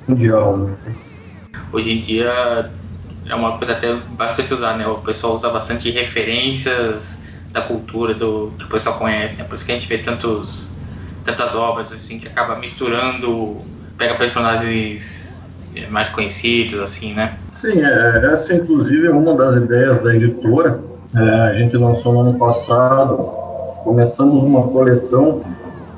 mundial, 0.07 0.59
né? 0.59 0.75
Hoje 1.77 1.93
em 1.93 2.01
dia 2.01 2.71
é 3.29 3.35
uma 3.35 3.59
coisa 3.59 3.75
até 3.75 3.93
bastante 3.95 4.55
usada, 4.55 4.79
né? 4.79 4.87
O 4.87 4.97
pessoal 4.97 5.35
usa 5.35 5.51
bastante 5.51 5.91
referências 5.91 7.21
da 7.53 7.61
cultura 7.61 8.15
do 8.15 8.53
que 8.59 8.65
o 8.65 8.69
pessoal 8.69 8.99
conhece, 8.99 9.37
né? 9.37 9.45
Por 9.45 9.57
isso 9.57 9.67
que 9.67 9.73
a 9.73 9.75
gente 9.75 9.87
vê 9.87 9.99
tantos 9.99 10.73
tantas 11.25 11.55
obras 11.55 11.93
assim 11.93 12.19
que 12.19 12.29
acaba 12.29 12.57
misturando 12.57 13.59
pega 13.99 14.15
personagens 14.15 15.39
mais 15.91 16.09
conhecidos, 16.09 16.81
assim, 16.81 17.13
né? 17.13 17.37
Sim, 17.61 17.83
é, 17.83 18.33
essa 18.33 18.55
inclusive 18.55 19.07
é 19.07 19.11
uma 19.11 19.35
das 19.35 19.57
ideias 19.57 20.03
da 20.03 20.15
editora. 20.15 20.81
É, 21.15 21.21
a 21.21 21.55
gente 21.55 21.77
lançou 21.77 22.13
no 22.13 22.21
ano 22.21 22.39
passado, 22.39 23.17
começamos 23.85 24.45
uma 24.45 24.63
coleção 24.69 25.43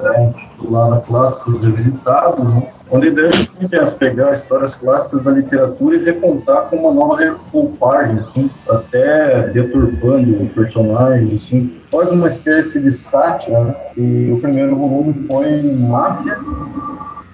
é, 0.00 0.47
intitulada 0.58 1.00
Clássicos 1.02 1.60
Revisitados, 1.60 2.44
né? 2.44 2.62
onde 2.90 3.08
ideia 3.08 3.30
é 3.72 3.90
pegar 3.92 4.34
histórias 4.34 4.74
clássicas 4.76 5.22
da 5.22 5.30
literatura 5.30 5.96
e 5.96 6.04
recontar 6.04 6.68
com 6.68 6.76
uma 6.76 6.92
nova 6.92 7.18
roupagem, 7.52 8.16
assim, 8.16 8.50
até 8.68 9.48
deturpando 9.48 10.42
o 10.42 10.48
personagem, 10.48 11.36
assim, 11.36 11.72
faz 11.90 12.10
uma 12.10 12.28
espécie 12.28 12.80
de 12.80 12.92
sátira, 12.92 13.60
né? 13.64 13.76
E 13.96 14.32
o 14.32 14.40
primeiro 14.40 14.76
volume 14.76 15.26
foi 15.28 15.62
Máfia, 15.62 16.38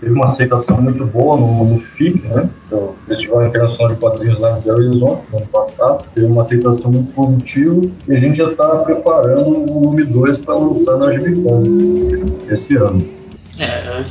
teve 0.05 0.13
uma 0.13 0.29
aceitação 0.29 0.81
muito 0.83 1.07
boa 1.07 1.37
no, 1.37 1.65
no 1.65 1.79
FIC, 1.81 2.27
né? 2.29 2.49
O 2.71 2.95
Festival 3.07 3.47
Internacional 3.47 3.95
de 3.95 4.01
Quadrinhos 4.01 4.39
lá 4.39 4.59
em 4.59 4.63
Belo 4.63 4.79
Horizonte, 4.79 5.23
no 5.33 5.39
ano 5.39 5.47
passado. 5.47 6.05
Teve 6.15 6.27
uma 6.27 6.43
aceitação 6.43 6.91
muito 6.91 7.13
positiva 7.13 7.83
e 8.09 8.17
a 8.17 8.19
gente 8.19 8.37
já 8.37 8.51
está 8.51 8.69
preparando 8.79 9.49
o 9.49 9.67
volume 9.67 10.05
2 10.05 10.39
para 10.41 10.55
lançar 10.55 10.97
na 10.99 11.13
Gibicon 11.13 11.63
esse 12.51 12.77
ano. 12.77 13.14
É, 13.59 14.05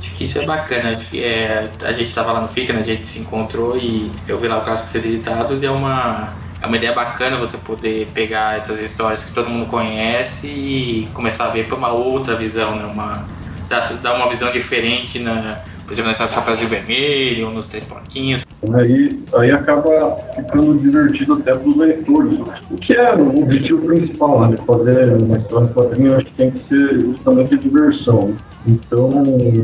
acho 0.00 0.14
que 0.16 0.24
isso 0.24 0.38
é 0.38 0.46
bacana. 0.46 0.90
Acho 0.90 1.06
que 1.06 1.22
é, 1.22 1.70
a 1.82 1.92
gente 1.92 2.08
estava 2.08 2.32
lá 2.32 2.40
no 2.40 2.48
FIC, 2.48 2.72
né? 2.72 2.80
a 2.80 2.82
gente 2.82 3.06
se 3.06 3.18
encontrou 3.18 3.76
e 3.76 4.10
eu 4.28 4.38
vi 4.38 4.48
lá 4.48 4.58
o 4.58 4.64
Clássico 4.64 4.90
Ser 4.90 5.04
Editados 5.04 5.62
e 5.62 5.66
é 5.66 5.70
uma 5.70 6.32
é 6.64 6.66
uma 6.66 6.78
ideia 6.78 6.94
bacana 6.94 7.36
você 7.36 7.58
poder 7.58 8.08
pegar 8.14 8.56
essas 8.56 8.80
histórias 8.80 9.22
que 9.22 9.34
todo 9.34 9.50
mundo 9.50 9.66
conhece 9.66 10.46
e 10.46 11.08
começar 11.12 11.44
a 11.44 11.50
ver 11.50 11.68
por 11.68 11.76
uma 11.76 11.92
outra 11.92 12.36
visão, 12.36 12.74
né? 12.74 12.86
Uma, 12.86 13.22
dar, 13.68 14.14
uma 14.14 14.30
visão 14.30 14.50
diferente, 14.50 15.18
na, 15.18 15.58
por 15.84 15.92
exemplo, 15.92 16.10
nessa 16.10 16.26
Chapéu 16.26 16.56
de 16.56 16.64
Vermelho, 16.64 17.50
nos 17.50 17.66
Três 17.66 17.84
Porquinhos. 17.84 18.46
Aí, 18.80 19.22
aí 19.34 19.50
acaba 19.50 20.16
ficando 20.34 20.78
divertido 20.78 21.34
até 21.34 21.54
para 21.54 21.68
os 21.68 21.76
leitores, 21.76 22.38
o 22.70 22.76
que 22.76 22.94
é 22.94 23.14
o 23.14 23.42
objetivo 23.42 23.84
principal, 23.86 24.48
né? 24.48 24.56
Fazer 24.66 25.12
uma 25.16 25.36
história 25.36 25.66
de 25.66 25.74
quadrinho, 25.74 26.16
acho 26.16 26.24
que 26.24 26.32
tem 26.32 26.50
que 26.50 26.60
ser 26.60 26.96
justamente 26.96 27.54
a 27.54 27.58
diversão. 27.58 28.34
Então, 28.66 29.10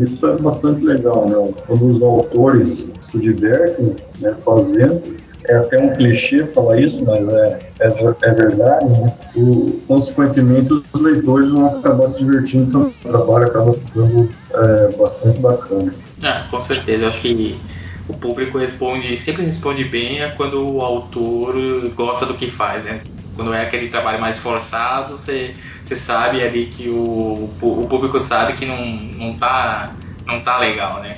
isso 0.03 0.27
é 0.27 0.37
bastante 0.37 0.85
legal, 0.85 1.29
né? 1.29 1.55
Quando 1.67 1.97
os 1.97 2.03
autores 2.03 2.79
se 3.11 3.19
divertem 3.19 3.97
né, 4.21 4.35
fazendo, 4.45 5.03
é 5.49 5.57
até 5.57 5.79
um 5.79 5.95
clichê 5.95 6.45
falar 6.47 6.81
isso, 6.81 7.03
mas 7.05 7.27
é, 7.33 7.61
é, 7.81 8.15
é 8.23 8.35
verdade, 8.35 8.89
né? 8.89 9.13
O, 9.35 9.81
consequentemente, 9.89 10.73
os 10.73 10.85
leitores 11.01 11.49
vão 11.49 11.67
acabar 11.67 12.09
se 12.09 12.19
divertindo, 12.19 12.65
então 12.65 12.93
o 13.05 13.09
trabalho 13.09 13.47
acaba 13.47 13.73
ficando 13.73 14.31
é, 14.53 14.97
bastante 14.97 15.39
bacana. 15.39 15.95
Ah, 16.23 16.47
com 16.51 16.63
certeza, 16.63 17.05
eu 17.05 17.09
acho 17.09 17.21
que 17.21 17.59
o 18.07 18.13
público 18.13 18.59
responde, 18.59 19.17
sempre 19.19 19.45
responde 19.45 19.85
bem 19.85 20.21
a 20.21 20.31
quando 20.33 20.75
o 20.75 20.81
autor 20.81 21.55
gosta 21.97 22.27
do 22.27 22.35
que 22.35 22.51
faz, 22.51 22.85
né? 22.85 23.01
Quando 23.37 23.55
é 23.55 23.63
aquele 23.63 23.89
trabalho 23.89 24.21
mais 24.21 24.39
forçado, 24.39 25.17
você, 25.17 25.55
você 25.85 25.97
sabe 25.97 26.43
ali 26.43 26.67
que 26.67 26.89
o, 26.89 27.51
o 27.61 27.87
público 27.89 28.19
sabe 28.21 28.55
que 28.55 28.67
não, 28.67 28.85
não, 28.85 29.35
tá, 29.35 29.93
não 30.27 30.41
tá 30.41 30.59
legal, 30.59 31.01
né? 31.01 31.17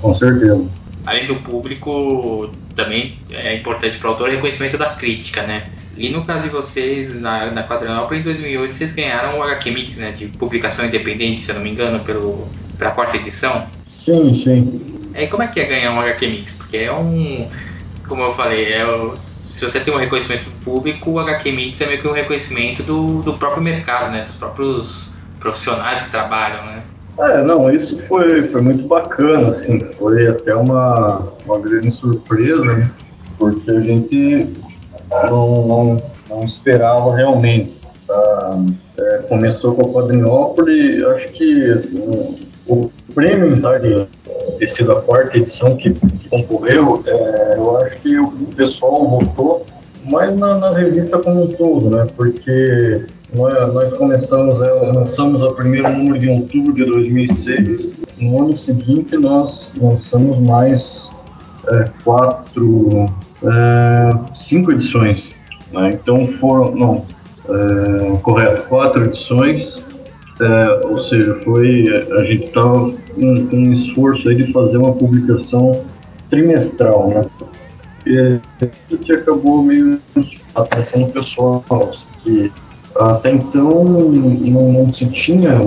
Com 0.00 0.14
certeza. 0.14 0.66
Além 1.06 1.26
do 1.26 1.36
público, 1.36 2.50
também 2.74 3.18
é 3.30 3.54
importante 3.56 3.98
para 3.98 4.08
o 4.08 4.10
autor 4.12 4.28
o 4.28 4.32
reconhecimento 4.32 4.78
da 4.78 4.90
crítica, 4.90 5.42
né? 5.42 5.64
E 5.96 6.08
no 6.08 6.24
caso 6.24 6.42
de 6.42 6.48
vocês, 6.48 7.14
na, 7.20 7.46
na 7.46 7.62
Quadranópolis, 7.62 8.20
em 8.20 8.24
2008, 8.24 8.74
vocês 8.74 8.92
ganharam 8.92 9.38
o 9.38 9.42
HQ 9.42 9.70
Mix, 9.70 9.96
né? 9.96 10.12
De 10.12 10.26
publicação 10.26 10.84
independente, 10.84 11.42
se 11.42 11.50
eu 11.50 11.54
não 11.54 11.62
me 11.62 11.70
engano, 11.70 12.00
pelo, 12.00 12.48
pela 12.76 12.90
quarta 12.90 13.16
edição. 13.16 13.66
Sim, 14.04 14.42
sim. 14.42 15.10
É, 15.14 15.26
como 15.26 15.42
é 15.42 15.46
que 15.46 15.60
é 15.60 15.64
ganhar 15.64 15.92
um 15.92 16.00
HQ 16.00 16.26
Mix? 16.26 16.52
Porque 16.54 16.78
é 16.78 16.92
um... 16.92 17.48
Como 18.08 18.22
eu 18.22 18.34
falei, 18.34 18.72
é 18.72 18.84
o, 18.84 19.16
se 19.70 19.78
você 19.78 19.80
tem 19.80 19.94
um 19.94 19.98
reconhecimento 19.98 20.50
público, 20.64 21.10
o 21.10 21.18
HQ 21.18 21.52
Mix 21.52 21.80
é 21.80 21.86
meio 21.86 22.00
que 22.00 22.08
um 22.08 22.12
reconhecimento 22.12 22.82
do, 22.82 23.22
do 23.22 23.34
próprio 23.34 23.62
mercado, 23.62 24.12
né? 24.12 24.24
Dos 24.24 24.34
próprios 24.34 25.08
profissionais 25.40 26.00
que 26.02 26.10
trabalham, 26.10 26.66
né? 26.66 26.82
É, 27.18 27.42
não, 27.42 27.72
isso 27.72 27.98
foi, 28.08 28.42
foi 28.48 28.60
muito 28.60 28.86
bacana, 28.88 29.56
assim, 29.56 29.80
foi 29.96 30.26
até 30.26 30.54
uma, 30.54 31.22
uma 31.46 31.58
grande 31.60 31.92
surpresa, 31.92 32.64
né? 32.64 32.90
Porque 33.38 33.70
a 33.70 33.80
gente 33.80 34.48
não, 35.10 35.66
não, 35.66 36.02
não 36.28 36.44
esperava 36.44 37.14
realmente. 37.14 37.72
Tá? 38.06 38.64
É, 38.98 39.18
começou 39.28 39.74
com 39.74 39.82
a 39.82 39.92
Quadrinópolis, 39.92 41.02
acho 41.04 41.28
que 41.30 41.70
assim, 41.70 42.48
o 42.66 42.90
prêmio, 43.14 43.60
sabe, 43.60 44.06
ter 44.58 44.74
sido 44.74 44.92
a 44.92 45.02
quarta 45.02 45.36
edição 45.36 45.76
que, 45.76 45.94
concorreu, 46.28 47.02
é, 47.06 47.54
eu 47.56 47.76
acho 47.78 47.96
que 48.00 48.18
o 48.18 48.30
pessoal 48.56 49.08
votou 49.08 49.66
mais 50.04 50.36
na, 50.36 50.58
na 50.58 50.72
revista 50.72 51.18
como 51.18 51.44
um 51.44 51.48
todo, 51.48 51.90
né? 51.90 52.06
Porque 52.16 53.06
nós, 53.34 53.72
nós 53.72 53.96
começamos, 53.96 54.60
é, 54.60 54.70
lançamos 54.92 55.42
o 55.42 55.52
primeiro 55.52 55.88
número 55.90 56.24
em 56.24 56.40
outubro 56.40 56.72
de 56.72 56.84
2006. 56.84 57.92
No 58.18 58.42
ano 58.42 58.58
seguinte, 58.58 59.16
nós 59.16 59.70
lançamos 59.80 60.38
mais 60.40 61.08
é, 61.68 61.90
quatro, 62.04 63.06
é, 63.42 64.34
cinco 64.48 64.72
edições. 64.72 65.34
Né? 65.72 65.98
Então 66.00 66.28
foram, 66.38 66.74
não, 66.74 67.04
é, 67.48 68.16
correto, 68.18 68.62
quatro 68.68 69.04
edições. 69.06 69.73
É, 70.40 70.86
ou 70.86 70.98
seja, 71.04 71.34
foi 71.44 71.86
a 71.88 72.24
gente 72.24 72.46
estava 72.46 72.90
com, 72.90 73.46
com 73.46 73.56
um 73.56 73.72
esforço 73.72 74.28
aí 74.28 74.34
de 74.34 74.52
fazer 74.52 74.78
uma 74.78 74.92
publicação 74.92 75.84
trimestral, 76.28 77.08
né? 77.08 77.26
E 78.06 78.40
gente 78.90 79.12
acabou 79.12 79.62
meio 79.62 79.98
atenção 80.54 81.10
pessoal 81.10 81.64
que 82.22 82.52
até 82.96 83.32
então 83.32 83.84
não, 83.84 84.72
não 84.72 84.92
se 84.92 85.06
tinha 85.06 85.58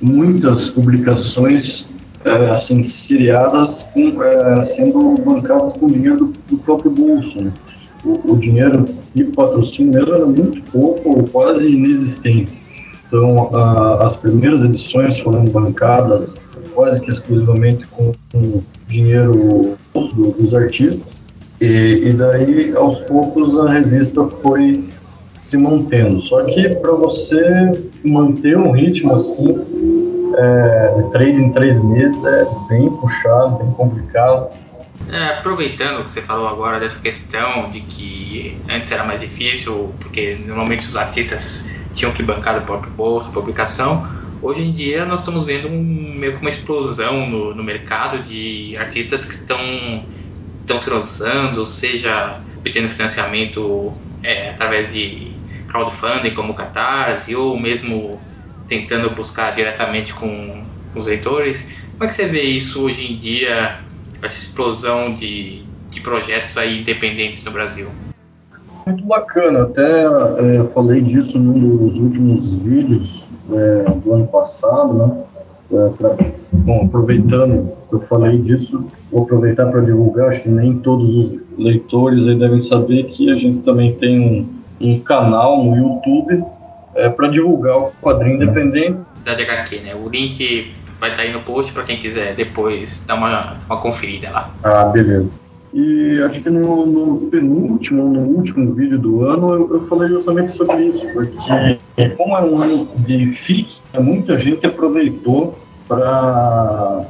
muitas 0.00 0.70
publicações 0.70 1.90
é, 2.24 2.50
assim 2.50 2.84
seriadas 2.84 3.84
com, 3.92 4.22
é, 4.22 4.66
sendo 4.74 5.14
bancadas 5.22 5.74
com 5.74 5.86
dinheiro 5.86 6.16
do, 6.16 6.34
do 6.48 6.58
próprio 6.58 6.90
bolso. 6.90 7.40
Né? 7.40 7.52
O, 8.04 8.32
o, 8.32 8.36
dinheiro 8.38 8.84
de 9.14 9.24
patrocínio 9.24 9.92
mesmo 9.92 10.14
era 10.14 10.26
muito 10.26 10.62
pouco 10.70 11.08
ou 11.08 11.24
quase 11.24 11.66
inexistente. 11.66 12.63
Então 13.14 13.54
a, 13.54 14.08
as 14.08 14.16
primeiras 14.16 14.60
edições 14.64 15.20
foram 15.20 15.44
bancadas 15.44 16.30
quase 16.74 17.00
que 17.00 17.12
exclusivamente 17.12 17.86
com, 17.86 18.12
com 18.32 18.60
dinheiro 18.88 19.78
do, 19.94 20.32
dos 20.32 20.52
artistas 20.52 21.14
e, 21.60 22.08
e 22.08 22.12
daí 22.12 22.74
aos 22.74 22.98
poucos 23.02 23.56
a 23.66 23.70
revista 23.70 24.26
foi 24.42 24.88
se 25.48 25.56
mantendo. 25.56 26.22
Só 26.22 26.44
que 26.44 26.68
para 26.70 26.90
você 26.90 27.86
manter 28.04 28.58
um 28.58 28.72
ritmo 28.72 29.14
assim, 29.14 29.64
é, 30.36 30.94
de 30.96 31.10
três 31.12 31.38
em 31.38 31.52
três 31.52 31.84
meses, 31.84 32.24
é 32.24 32.46
bem 32.68 32.90
puxado, 32.90 33.58
bem 33.58 33.70
complicado. 33.74 34.48
É, 35.08 35.38
aproveitando 35.38 36.00
o 36.00 36.04
que 36.04 36.14
você 36.14 36.22
falou 36.22 36.48
agora 36.48 36.80
dessa 36.80 36.98
questão 36.98 37.70
de 37.70 37.80
que 37.80 38.58
antes 38.68 38.90
era 38.90 39.04
mais 39.04 39.20
difícil, 39.20 39.92
porque 40.00 40.36
normalmente 40.44 40.88
os 40.88 40.96
artistas 40.96 41.64
tinham 41.94 42.12
que 42.12 42.22
bancar 42.22 42.56
a 42.56 42.60
própria 42.60 42.92
bolsa, 42.92 43.30
publicação. 43.30 44.06
Hoje 44.42 44.62
em 44.62 44.72
dia 44.72 45.06
nós 45.06 45.20
estamos 45.20 45.46
vendo 45.46 45.68
um, 45.68 46.16
meio 46.18 46.34
que 46.34 46.40
uma 46.40 46.50
explosão 46.50 47.28
no, 47.28 47.54
no 47.54 47.64
mercado 47.64 48.22
de 48.24 48.76
artistas 48.76 49.24
que 49.24 49.34
estão, 49.34 50.04
estão 50.60 50.80
se 50.80 50.90
lançando, 50.90 51.66
seja 51.66 52.40
obtendo 52.58 52.88
financiamento 52.88 53.92
é, 54.22 54.50
através 54.50 54.92
de 54.92 55.32
crowdfunding 55.68 56.34
como 56.34 56.52
o 56.52 56.54
Catarse 56.54 57.34
ou 57.34 57.58
mesmo 57.58 58.20
tentando 58.68 59.10
buscar 59.10 59.54
diretamente 59.54 60.12
com 60.12 60.64
os 60.94 61.06
leitores. 61.06 61.62
Como 61.92 62.04
é 62.04 62.08
que 62.08 62.14
você 62.14 62.26
vê 62.26 62.42
isso 62.42 62.82
hoje 62.82 63.12
em 63.12 63.18
dia, 63.18 63.80
essa 64.22 64.38
explosão 64.38 65.14
de, 65.14 65.64
de 65.90 66.00
projetos 66.00 66.56
aí 66.56 66.80
independentes 66.80 67.44
no 67.44 67.50
Brasil? 67.50 67.90
Muito 68.86 69.04
bacana, 69.04 69.62
até 69.62 70.04
é, 70.04 70.64
falei 70.74 71.00
disso 71.00 71.38
num 71.38 71.76
dos 71.76 71.98
últimos 71.98 72.62
vídeos 72.62 73.24
é, 73.52 73.90
do 74.04 74.12
ano 74.12 74.26
passado, 74.26 74.94
né? 74.94 75.24
É, 75.72 75.88
pra, 75.96 76.16
bom, 76.52 76.84
aproveitando, 76.84 77.72
eu 77.90 78.00
falei 78.00 78.38
disso, 78.38 78.90
vou 79.10 79.22
aproveitar 79.22 79.66
para 79.66 79.80
divulgar, 79.80 80.28
acho 80.28 80.42
que 80.42 80.48
nem 80.48 80.78
todos 80.78 81.08
os 81.08 81.40
leitores 81.58 82.28
aí 82.28 82.38
devem 82.38 82.62
saber 82.62 83.04
que 83.04 83.30
a 83.30 83.34
gente 83.36 83.62
também 83.62 83.94
tem 83.94 84.20
um 84.20 84.64
um 84.80 85.00
canal 85.00 85.64
no 85.64 85.76
YouTube 85.76 86.44
é, 86.94 87.08
para 87.08 87.28
divulgar 87.28 87.78
o 87.78 87.92
quadrinho 88.02 88.36
independente. 88.36 88.98
Cidade 89.14 89.42
HQ, 89.42 89.80
né? 89.80 89.94
O 89.94 90.08
link 90.08 90.72
vai 91.00 91.10
estar 91.10 91.22
tá 91.22 91.28
aí 91.28 91.32
no 91.32 91.40
post 91.40 91.72
para 91.72 91.84
quem 91.84 91.98
quiser 91.98 92.34
depois 92.34 93.04
dar 93.06 93.14
uma, 93.14 93.56
uma 93.66 93.80
conferida 93.80 94.30
lá. 94.30 94.50
Ah, 94.62 94.84
beleza. 94.84 95.28
E 95.74 96.22
acho 96.22 96.40
que 96.40 96.48
no, 96.48 96.86
no 96.86 97.16
penúltimo, 97.30 98.04
no 98.04 98.20
último 98.20 98.72
vídeo 98.74 98.96
do 98.96 99.24
ano, 99.24 99.52
eu, 99.54 99.74
eu, 99.74 99.86
falei 99.88 100.08
justamente 100.08 100.56
sobre 100.56 100.84
isso, 100.84 101.04
porque 101.12 102.10
como 102.16 102.38
é 102.38 102.42
um 102.42 102.62
ano 102.62 102.88
de 102.98 103.26
FIC, 103.26 103.74
muita 103.98 104.38
gente 104.38 104.64
aproveitou 104.64 105.58
para 105.88 107.02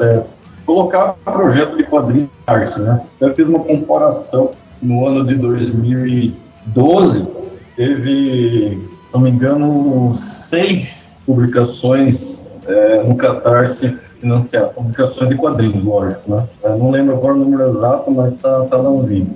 é, 0.00 0.24
colocar 0.66 1.14
projeto 1.24 1.76
de 1.76 1.84
quadrinhos 1.84 2.28
né? 2.78 3.02
Eu 3.20 3.32
fiz 3.34 3.46
uma 3.46 3.60
comparação 3.60 4.50
no 4.82 5.06
ano 5.06 5.24
de 5.24 5.36
2012, 5.36 7.28
teve, 7.76 8.80
se 8.80 9.14
não 9.14 9.20
me 9.20 9.30
engano, 9.30 10.18
seis 10.50 10.88
publicações 11.24 12.16
é, 12.66 13.04
no 13.04 13.14
Catarse 13.14 13.96
financiar 14.22 14.68
publicações 14.68 15.28
de 15.28 15.34
quadrinhos, 15.34 15.84
lógico, 15.84 16.30
né? 16.30 16.46
Eu 16.62 16.78
não 16.78 16.90
lembro 16.92 17.16
agora 17.16 17.34
o 17.34 17.38
número 17.38 17.76
exato, 17.76 18.10
mas 18.12 18.34
tá, 18.40 18.64
tá 18.70 18.78
no 18.78 19.02
vídeo. 19.02 19.34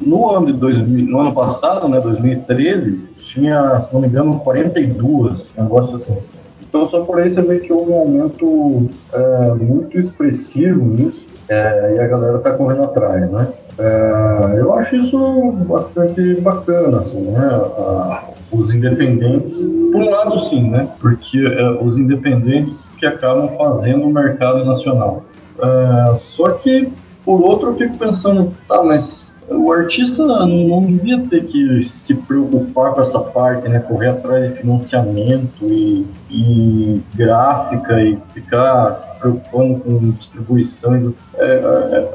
No 0.00 0.30
ano 0.30 0.46
de 0.46 0.52
2000, 0.52 1.06
no 1.06 1.20
ano 1.20 1.34
passado, 1.34 1.88
né, 1.88 2.00
2013, 2.00 3.00
tinha, 3.34 3.84
se 3.86 3.92
não 3.92 4.00
me 4.00 4.06
engano, 4.06 4.38
42, 4.38 5.40
um 5.58 5.62
negócio 5.62 5.96
assim. 5.96 6.16
Então, 6.62 6.88
só 6.88 7.00
por 7.00 7.18
aí 7.18 7.34
você 7.34 7.42
vê 7.42 7.58
que 7.58 7.72
houve 7.72 7.90
um 7.90 7.98
aumento 7.98 8.88
é, 9.12 9.54
muito 9.54 9.98
expressivo 9.98 10.84
nisso, 10.84 11.26
é, 11.48 11.96
e 11.96 11.98
a 11.98 12.06
galera 12.06 12.38
tá 12.38 12.52
correndo 12.52 12.84
atrás, 12.84 13.30
né? 13.30 13.48
É, 13.78 14.54
eu 14.58 14.72
acho 14.74 14.94
isso 14.96 15.52
bastante 15.68 16.40
bacana, 16.40 16.98
assim, 16.98 17.22
né? 17.22 17.40
A, 17.40 18.24
os 18.52 18.72
independentes, 18.72 19.56
por 19.92 20.00
um 20.00 20.10
lado 20.10 20.48
sim, 20.48 20.70
né? 20.70 20.88
Porque 21.00 21.38
é, 21.38 21.70
os 21.82 21.98
independentes 21.98 22.87
que 22.98 23.06
acabam 23.06 23.56
fazendo 23.56 24.06
o 24.06 24.10
mercado 24.10 24.64
nacional. 24.64 25.22
É, 25.60 26.18
só 26.36 26.50
que, 26.50 26.92
por 27.24 27.42
outro, 27.42 27.70
eu 27.70 27.74
fico 27.74 27.98
pensando, 27.98 28.52
tá, 28.68 28.82
mas 28.82 29.26
o 29.50 29.72
artista 29.72 30.24
não, 30.24 30.46
não 30.46 30.80
devia 30.82 31.18
ter 31.26 31.46
que 31.46 31.84
se 31.84 32.14
preocupar 32.14 32.92
com 32.92 33.02
essa 33.02 33.18
parte, 33.18 33.68
né? 33.68 33.78
Correr 33.80 34.08
atrás 34.08 34.52
de 34.52 34.60
financiamento 34.60 35.64
e, 35.64 36.06
e 36.30 37.00
gráfica 37.14 38.00
e 38.02 38.18
ficar 38.34 38.98
se 38.98 39.20
preocupando 39.20 39.80
com 39.80 40.10
distribuição. 40.10 41.14
É, 41.36 41.44
é, 41.44 42.08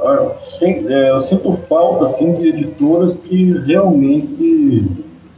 é, 0.61 0.93
é, 0.93 1.09
eu 1.09 1.21
sinto 1.21 1.53
falta 1.67 2.05
assim, 2.05 2.33
de 2.33 2.49
editoras 2.49 3.17
que 3.19 3.57
realmente 3.65 4.85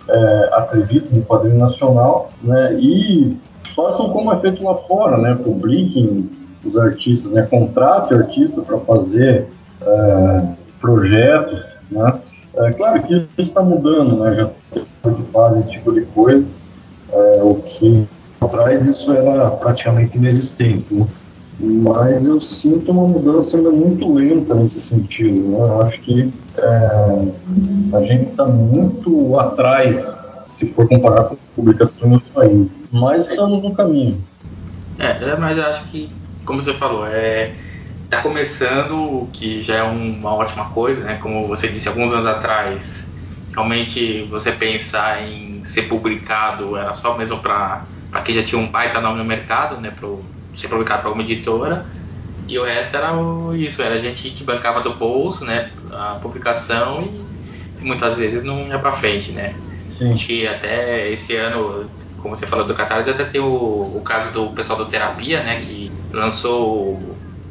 é, 0.09 0.49
acreditam 0.53 1.17
no 1.17 1.23
quadrinho 1.23 1.57
nacional 1.57 2.31
né? 2.43 2.73
e 2.79 3.37
façam 3.75 4.10
como 4.10 4.32
é 4.34 4.39
feito 4.39 4.63
lá 4.63 4.75
fora, 4.75 5.17
né? 5.17 5.36
Publiquem 5.36 6.29
os 6.63 6.77
artistas, 6.77 7.32
né? 7.32 7.44
Contratem 7.44 8.17
artista 8.17 8.62
para 8.62 8.79
fazer 8.79 9.48
é, 9.82 10.48
projetos 10.79 11.75
né? 11.91 12.20
É 12.58 12.72
claro 12.72 13.03
que 13.03 13.13
isso 13.13 13.29
está 13.38 13.62
mudando, 13.62 14.24
né? 14.24 14.36
já 14.36 14.50
de 15.12 15.24
fase 15.32 15.60
esse 15.60 15.72
tipo 15.72 15.91
de 15.91 16.01
coisa, 16.01 16.46
é, 17.12 17.44
o 17.44 17.55
que 17.55 18.08
atrás 18.39 18.86
isso 18.88 19.12
era 19.12 19.51
praticamente 19.51 20.17
inexistente. 20.17 20.94
Né? 20.94 21.05
Mas 21.60 22.25
eu 22.25 22.41
sinto 22.41 22.91
uma 22.91 23.08
mudança 23.08 23.55
ainda 23.55 23.72
muito 23.72 24.12
lenta 24.13 24.53
nesse 24.55 24.82
sentido. 24.82 25.41
Né? 25.41 25.58
Eu 25.58 25.82
acho 25.82 26.01
que 26.01 26.34
é, 26.58 27.94
a 27.94 28.01
gente 28.01 28.32
está 28.32 28.46
muito 28.46 29.38
atrás 29.38 30.03
se 30.58 30.67
for 30.72 30.88
comparar 30.88 31.25
com 31.25 31.38
publicações 31.55 32.13
no 32.13 32.22
país. 32.34 32.70
Mas 32.99 33.27
estamos 33.29 33.61
no 33.61 33.75
caminho. 33.75 34.25
É, 34.97 35.35
mas 35.37 35.57
eu 35.57 35.65
acho 35.65 35.89
que, 35.91 36.09
como 36.45 36.63
você 36.63 36.73
falou, 36.75 37.05
é, 37.07 37.57
está 38.05 38.21
começando, 38.21 38.93
o 39.23 39.29
que 39.31 39.63
já 39.63 39.77
é 39.77 39.83
uma 39.83 40.33
ótima 40.33 40.69
coisa, 40.69 41.03
né? 41.03 41.17
Como 41.17 41.47
você 41.47 41.67
disse 41.67 41.87
alguns 41.89 42.13
anos 42.13 42.25
atrás, 42.25 43.11
realmente 43.53 44.23
você 44.29 44.51
pensar 44.51 45.21
em 45.23 45.63
ser 45.63 45.83
publicado 45.83 46.77
era 46.77 46.93
só 46.93 47.17
mesmo 47.17 47.41
para 47.41 47.89
quem 48.23 48.35
já 48.35 48.43
tinha 48.43 48.61
um 48.61 48.71
baita 48.71 49.01
nome 49.01 49.17
no 49.17 49.25
mercado, 49.25 49.79
né? 49.81 49.91
Para 49.91 50.07
ser 50.55 50.69
publicado 50.69 51.01
para 51.01 51.09
alguma 51.09 51.23
editora. 51.23 51.85
E 52.47 52.57
o 52.59 52.63
resto 52.63 52.95
era 52.95 53.11
isso, 53.57 53.81
era 53.81 54.01
gente 54.01 54.29
que 54.31 54.43
bancava 54.43 54.81
do 54.81 54.95
bolso, 54.95 55.43
né? 55.43 55.71
A 55.91 56.15
publicação 56.21 57.01
e, 57.03 57.27
e 57.81 57.85
muitas 57.85 58.17
vezes 58.17 58.43
não 58.43 58.67
ia 58.67 58.79
para 58.79 58.93
frente, 58.93 59.31
né? 59.31 59.55
Sim. 59.97 60.05
A 60.11 60.15
gente 60.15 60.47
até 60.47 61.11
esse 61.11 61.35
ano, 61.35 61.89
como 62.25 62.35
você 62.35 62.47
falou 62.47 62.65
do 62.65 62.73
Catarse, 62.73 63.07
até 63.07 63.23
tem 63.23 63.39
o, 63.39 63.45
o 63.45 64.01
caso 64.03 64.31
do 64.31 64.47
pessoal 64.49 64.79
do 64.79 64.88
Terapia, 64.88 65.43
né? 65.43 65.61
Que 65.61 65.91
lançou 66.11 66.99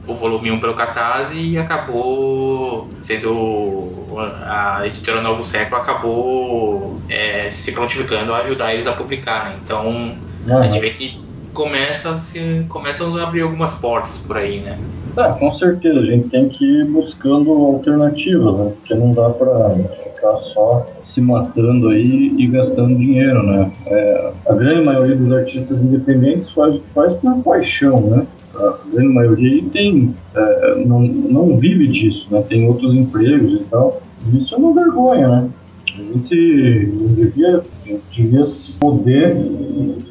o 0.05 0.15
volume 0.15 0.51
1 0.51 0.59
pelo 0.59 0.75
Catarse 0.75 1.37
e 1.37 1.57
acabou 1.57 2.89
sendo 3.01 4.09
a 4.19 4.85
editora 4.85 5.23
Novo 5.23 5.45
Século 5.45 5.81
acabou 5.81 7.01
é, 7.09 7.51
se 7.53 7.71
prontificando 7.71 8.35
a 8.35 8.39
ajudar 8.39 8.75
eles 8.75 8.89
a 8.89 8.93
publicar. 8.93 9.51
Né? 9.51 9.57
Então 9.65 9.87
uhum. 9.87 10.59
a 10.59 10.67
gente 10.67 10.81
vê 10.81 10.91
que 10.91 11.23
começa 11.53 12.19
se, 12.19 12.67
começam 12.69 13.17
a 13.17 13.23
abrir 13.23 13.43
algumas 13.43 13.75
portas 13.75 14.19
por 14.19 14.37
aí, 14.37 14.59
né? 14.59 14.77
É, 15.17 15.29
com 15.39 15.57
certeza, 15.57 16.01
a 16.01 16.07
gente 16.07 16.29
tem 16.31 16.49
que 16.49 16.65
ir 16.65 16.87
buscando 16.87 17.53
alternativas, 17.53 18.57
né? 18.57 18.73
Porque 18.75 18.95
não 18.97 19.13
dá 19.13 19.31
para 19.31 19.77
ficar 20.25 20.37
só 20.55 20.87
se 21.03 21.21
matando 21.21 21.89
aí 21.91 22.35
e 22.39 22.47
gastando 22.47 22.97
dinheiro, 22.97 23.43
né? 23.45 23.71
É, 23.87 24.33
a 24.49 24.55
grande 24.55 24.83
maioria 24.83 25.17
dos 25.17 25.31
artistas 25.33 25.81
independentes 25.81 26.51
faz, 26.51 26.81
faz 26.95 27.15
por 27.15 27.43
paixão, 27.43 28.01
né? 28.01 28.27
a 28.57 28.79
grande 28.93 29.13
maioria 29.13 29.63
tem, 29.73 30.15
é, 30.35 30.85
não, 30.87 31.03
não 31.03 31.57
vive 31.59 31.89
disso, 31.89 32.27
né? 32.31 32.43
tem 32.49 32.67
outros 32.69 32.95
empregos 32.95 33.61
e 33.61 33.65
tal. 33.65 34.01
Isso 34.33 34.55
é 34.55 34.59
uma 34.59 34.73
vergonha, 34.73 35.29
né? 35.29 35.51
A 35.97 36.03
gente 36.03 36.87
devia, 37.17 37.63
devia 38.17 38.47
poder 38.81 39.37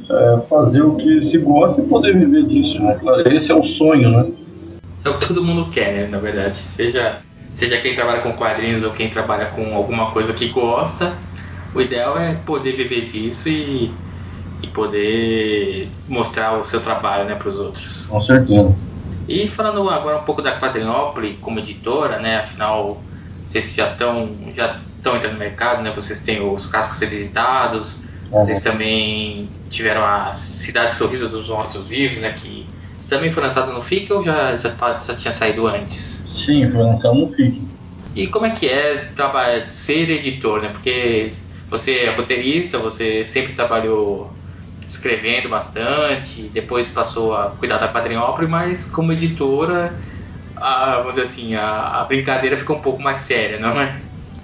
é, 0.09 0.39
fazer 0.47 0.81
o 0.81 0.95
que 0.95 1.21
se 1.23 1.37
gosta 1.39 1.81
e 1.81 1.85
poder 1.85 2.17
viver 2.17 2.43
disso, 2.43 2.81
né? 2.81 2.95
Claro, 3.01 3.27
esse 3.33 3.51
é 3.51 3.55
o 3.55 3.63
sonho, 3.63 4.09
né? 4.09 4.27
É 5.03 5.09
o 5.09 5.19
que 5.19 5.27
todo 5.27 5.43
mundo 5.43 5.69
quer, 5.71 5.93
né? 5.93 6.07
Na 6.07 6.19
verdade, 6.19 6.55
seja, 6.57 7.19
seja 7.53 7.79
quem 7.79 7.95
trabalha 7.95 8.21
com 8.21 8.33
quadrinhos 8.33 8.83
ou 8.83 8.91
quem 8.91 9.09
trabalha 9.09 9.45
com 9.47 9.75
alguma 9.75 10.11
coisa 10.11 10.33
que 10.33 10.49
gosta, 10.49 11.13
o 11.73 11.81
ideal 11.81 12.17
é 12.17 12.35
poder 12.45 12.75
viver 12.75 13.09
disso 13.09 13.49
e 13.49 13.91
e 14.63 14.67
poder 14.67 15.89
mostrar 16.07 16.53
o 16.53 16.63
seu 16.63 16.79
trabalho 16.79 17.25
né, 17.25 17.35
para 17.35 17.49
os 17.49 17.59
outros. 17.59 18.05
Com 18.05 18.21
certeza. 18.21 18.73
E 19.27 19.47
falando 19.49 19.89
agora 19.89 20.17
um 20.17 20.23
pouco 20.23 20.41
da 20.41 20.57
Quadrinópolis 20.59 21.37
como 21.41 21.59
editora, 21.59 22.19
né, 22.19 22.37
afinal, 22.37 23.01
vocês 23.45 23.73
já 23.73 23.91
estão 23.91 24.29
já 24.55 24.77
estão 24.97 25.17
entrando 25.17 25.33
no 25.33 25.39
mercado, 25.39 25.83
né, 25.83 25.91
vocês 25.93 26.21
têm 26.21 26.41
os 26.41 26.65
cascos 26.65 27.01
editados, 27.01 28.01
uhum. 28.31 28.39
vocês 28.39 28.61
também 28.61 29.49
tiveram 29.69 30.03
a 30.05 30.33
Cidade 30.33 30.95
Sorriso 30.95 31.27
dos 31.27 31.49
Mortos 31.49 31.85
Vivos, 31.85 32.19
né, 32.19 32.31
que 32.31 32.65
também 33.09 33.33
foi 33.33 33.43
lançado 33.43 33.71
no 33.73 33.81
FIC 33.83 34.11
ou 34.13 34.23
já, 34.23 34.55
já, 34.57 34.71
tá, 34.71 35.03
já 35.05 35.15
tinha 35.15 35.33
saído 35.33 35.67
antes? 35.67 36.12
Sim, 36.33 36.69
foi 36.71 36.81
lançado 36.81 37.15
no 37.15 37.33
FIC. 37.33 37.67
E 38.15 38.27
como 38.27 38.45
é 38.45 38.51
que 38.51 38.67
é 38.67 38.95
trabalhar, 39.15 39.71
ser 39.71 40.09
editor, 40.09 40.61
né? 40.61 40.69
Porque 40.69 41.31
você 41.69 41.99
é 41.99 42.15
roteirista, 42.15 42.77
você 42.77 43.23
sempre 43.23 43.53
trabalhou 43.53 44.31
escrevendo 44.87 45.49
bastante, 45.49 46.49
depois 46.53 46.87
passou 46.89 47.35
a 47.35 47.49
cuidar 47.49 47.77
da 47.77 47.91
Quadrinhópolis, 47.91 48.49
mas 48.49 48.85
como 48.85 49.11
editora, 49.11 49.97
a, 50.55 50.97
vamos 50.97 51.13
dizer 51.13 51.25
assim, 51.25 51.55
a, 51.55 52.01
a 52.01 52.03
brincadeira 52.03 52.57
fica 52.57 52.73
um 52.73 52.81
pouco 52.81 53.01
mais 53.01 53.21
séria, 53.21 53.59
não 53.59 53.79
é? 53.79 53.99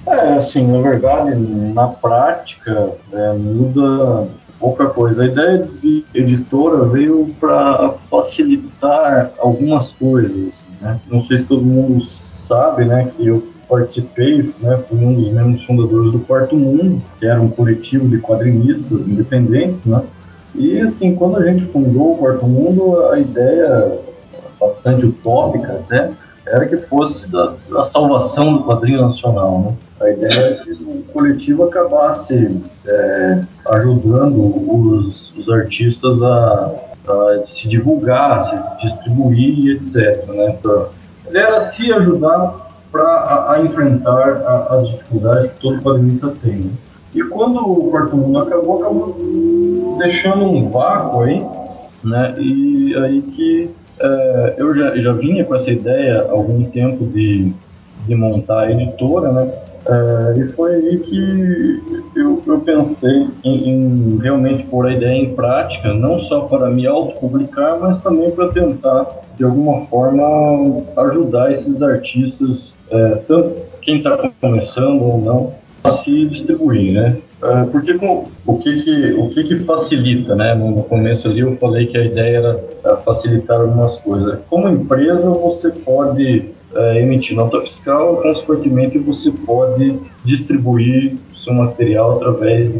É, 0.07 0.33
assim, 0.37 0.65
na 0.65 0.81
verdade, 0.81 1.35
na 1.35 1.87
prática, 1.87 2.93
é, 3.13 3.33
muda 3.33 4.27
pouca 4.59 4.87
coisa. 4.87 5.21
A 5.21 5.25
ideia 5.27 5.69
de 5.81 6.03
editora 6.13 6.85
veio 6.85 7.35
para 7.39 7.93
facilitar 8.09 9.31
algumas 9.39 9.93
coisas. 9.93 10.68
Né? 10.81 10.99
Não 11.09 11.25
sei 11.25 11.39
se 11.39 11.45
todo 11.45 11.61
mundo 11.61 12.05
sabe, 12.47 12.85
né, 12.85 13.11
que 13.15 13.27
eu 13.27 13.47
participei, 13.67 14.51
né, 14.59 14.83
fui 14.89 14.97
um 14.97 15.13
dos 15.13 15.31
membros 15.31 15.63
fundadores 15.65 16.11
do 16.11 16.19
Quarto 16.19 16.55
Mundo, 16.55 17.01
que 17.19 17.25
era 17.27 17.39
um 17.39 17.49
coletivo 17.49 18.07
de 18.07 18.17
quadrinistas 18.17 19.07
independentes, 19.07 19.85
né? 19.85 20.01
E 20.55 20.81
assim, 20.81 21.15
quando 21.15 21.37
a 21.37 21.45
gente 21.45 21.65
fundou 21.65 22.13
o 22.13 22.17
Quarto 22.17 22.47
Mundo, 22.47 23.05
a 23.11 23.19
ideia 23.19 23.99
bastante 24.59 25.05
utópica 25.05 25.73
até, 25.73 26.11
era 26.49 26.65
que 26.65 26.77
fosse 26.77 27.27
da, 27.27 27.53
da 27.69 27.89
salvação 27.89 28.57
do 28.57 28.63
quadrinho 28.63 29.01
nacional. 29.01 29.59
Né? 29.59 29.73
A 30.01 30.09
ideia 30.09 30.39
é 30.39 30.53
que 30.63 30.71
o 30.71 31.03
coletivo 31.13 31.63
acabasse 31.63 32.61
é, 32.85 33.41
ajudando 33.67 34.39
os, 34.39 35.33
os 35.37 35.49
artistas 35.49 36.21
a, 36.21 36.71
a, 37.07 37.43
se 37.55 37.67
divulgar, 37.67 38.49
se 38.49 38.87
distribuir, 38.87 39.75
etc. 39.75 40.27
Né? 40.27 40.57
Ele 41.27 41.37
era 41.37 41.71
se 41.71 41.91
ajudar 41.93 42.69
para 42.91 43.03
a, 43.03 43.53
a, 43.53 43.61
enfrentar 43.61 44.41
a, 44.41 44.77
as 44.77 44.89
dificuldades 44.89 45.51
que 45.51 45.59
todo 45.59 45.81
quadrinista 45.81 46.33
tem. 46.41 46.55
Né? 46.55 46.71
E 47.13 47.23
quando 47.23 47.57
o 47.59 47.89
quarto 47.89 48.15
mundo 48.15 48.39
acabou, 48.39 48.81
acabou 48.81 49.97
deixando 49.97 50.45
um 50.45 50.69
vácuo 50.69 51.23
aí, 51.23 51.45
né? 52.03 52.35
E 52.37 52.95
aí 52.95 53.21
que 53.21 53.71
é, 54.01 54.53
eu 54.57 54.75
já, 54.75 54.95
já 54.97 55.13
vinha 55.13 55.43
com 55.43 55.55
essa 55.55 55.69
ideia 55.69 56.21
há 56.21 56.31
algum 56.31 56.63
tempo 56.65 57.05
de, 57.05 57.51
de 58.07 58.15
montar 58.15 58.61
a 58.61 58.71
editora, 58.71 59.31
né? 59.31 59.51
É, 59.85 60.39
e 60.39 60.49
foi 60.49 60.75
aí 60.75 60.99
que 60.99 61.81
eu, 62.15 62.41
eu 62.45 62.59
pensei 62.59 63.27
em, 63.43 63.69
em, 63.69 64.19
realmente 64.21 64.67
pôr 64.67 64.87
a 64.87 64.93
ideia 64.93 65.17
em 65.17 65.33
prática, 65.33 65.93
não 65.93 66.19
só 66.19 66.41
para 66.41 66.69
me 66.69 66.85
autopublicar, 66.85 67.79
mas 67.79 68.01
também 68.03 68.29
para 68.31 68.49
tentar, 68.49 69.07
de 69.37 69.43
alguma 69.43 69.85
forma, 69.87 70.83
ajudar 70.97 71.53
esses 71.53 71.81
artistas, 71.81 72.73
é, 72.91 73.15
tanto 73.27 73.55
quem 73.81 73.97
está 73.97 74.17
começando 74.39 75.01
ou 75.01 75.21
não, 75.21 75.53
a 75.83 75.93
se 76.03 76.25
distribuir, 76.25 76.93
né? 76.93 77.17
É, 77.41 77.63
porque 77.65 77.93
com, 77.93 78.25
o, 78.45 78.57
que, 78.57 78.83
que, 78.83 79.13
o 79.13 79.29
que, 79.29 79.43
que 79.43 79.59
facilita, 79.63 80.35
né? 80.35 80.53
No, 80.53 80.83
começo 80.83 81.27
ali 81.27 81.39
eu 81.39 81.55
falei 81.55 81.85
que 81.85 81.97
a 81.97 82.05
ideia 82.05 82.37
era 82.37 82.63
é, 82.83 82.95
facilitar 82.97 83.61
algumas 83.61 83.97
coisas. 83.99 84.39
Como 84.49 84.67
empresa, 84.67 85.29
você 85.29 85.71
pode 85.71 86.51
é, 86.75 87.01
emitir 87.01 87.35
nota 87.35 87.61
fiscal, 87.61 88.17
consequentemente 88.17 88.97
você 88.99 89.31
pode 89.31 89.99
distribuir 90.25 91.15
seu 91.43 91.53
material 91.53 92.17
através 92.17 92.75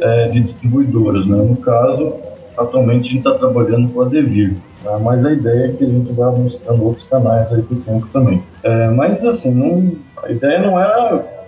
é, 0.00 0.28
de 0.28 0.40
distribuidoras. 0.40 1.26
Né? 1.26 1.36
No 1.36 1.56
caso, 1.56 2.14
atualmente 2.56 3.08
a 3.08 3.12
gente 3.12 3.18
está 3.18 3.34
trabalhando 3.34 3.92
com 3.92 4.00
a 4.00 4.04
Devir, 4.06 4.56
tá? 4.82 4.98
mas 4.98 5.24
a 5.24 5.32
ideia 5.32 5.66
é 5.66 5.72
que 5.72 5.84
a 5.84 5.88
gente 5.88 6.12
vá 6.14 6.30
buscando 6.30 6.82
outros 6.82 7.06
canais 7.08 7.52
aí 7.52 7.60
do 7.60 7.76
tempo 7.76 8.08
também. 8.10 8.42
É, 8.62 8.88
mas 8.88 9.22
assim, 9.22 9.52
não, 9.52 9.92
a 10.22 10.30
ideia 10.30 10.60
não 10.60 10.80
era 10.80 11.41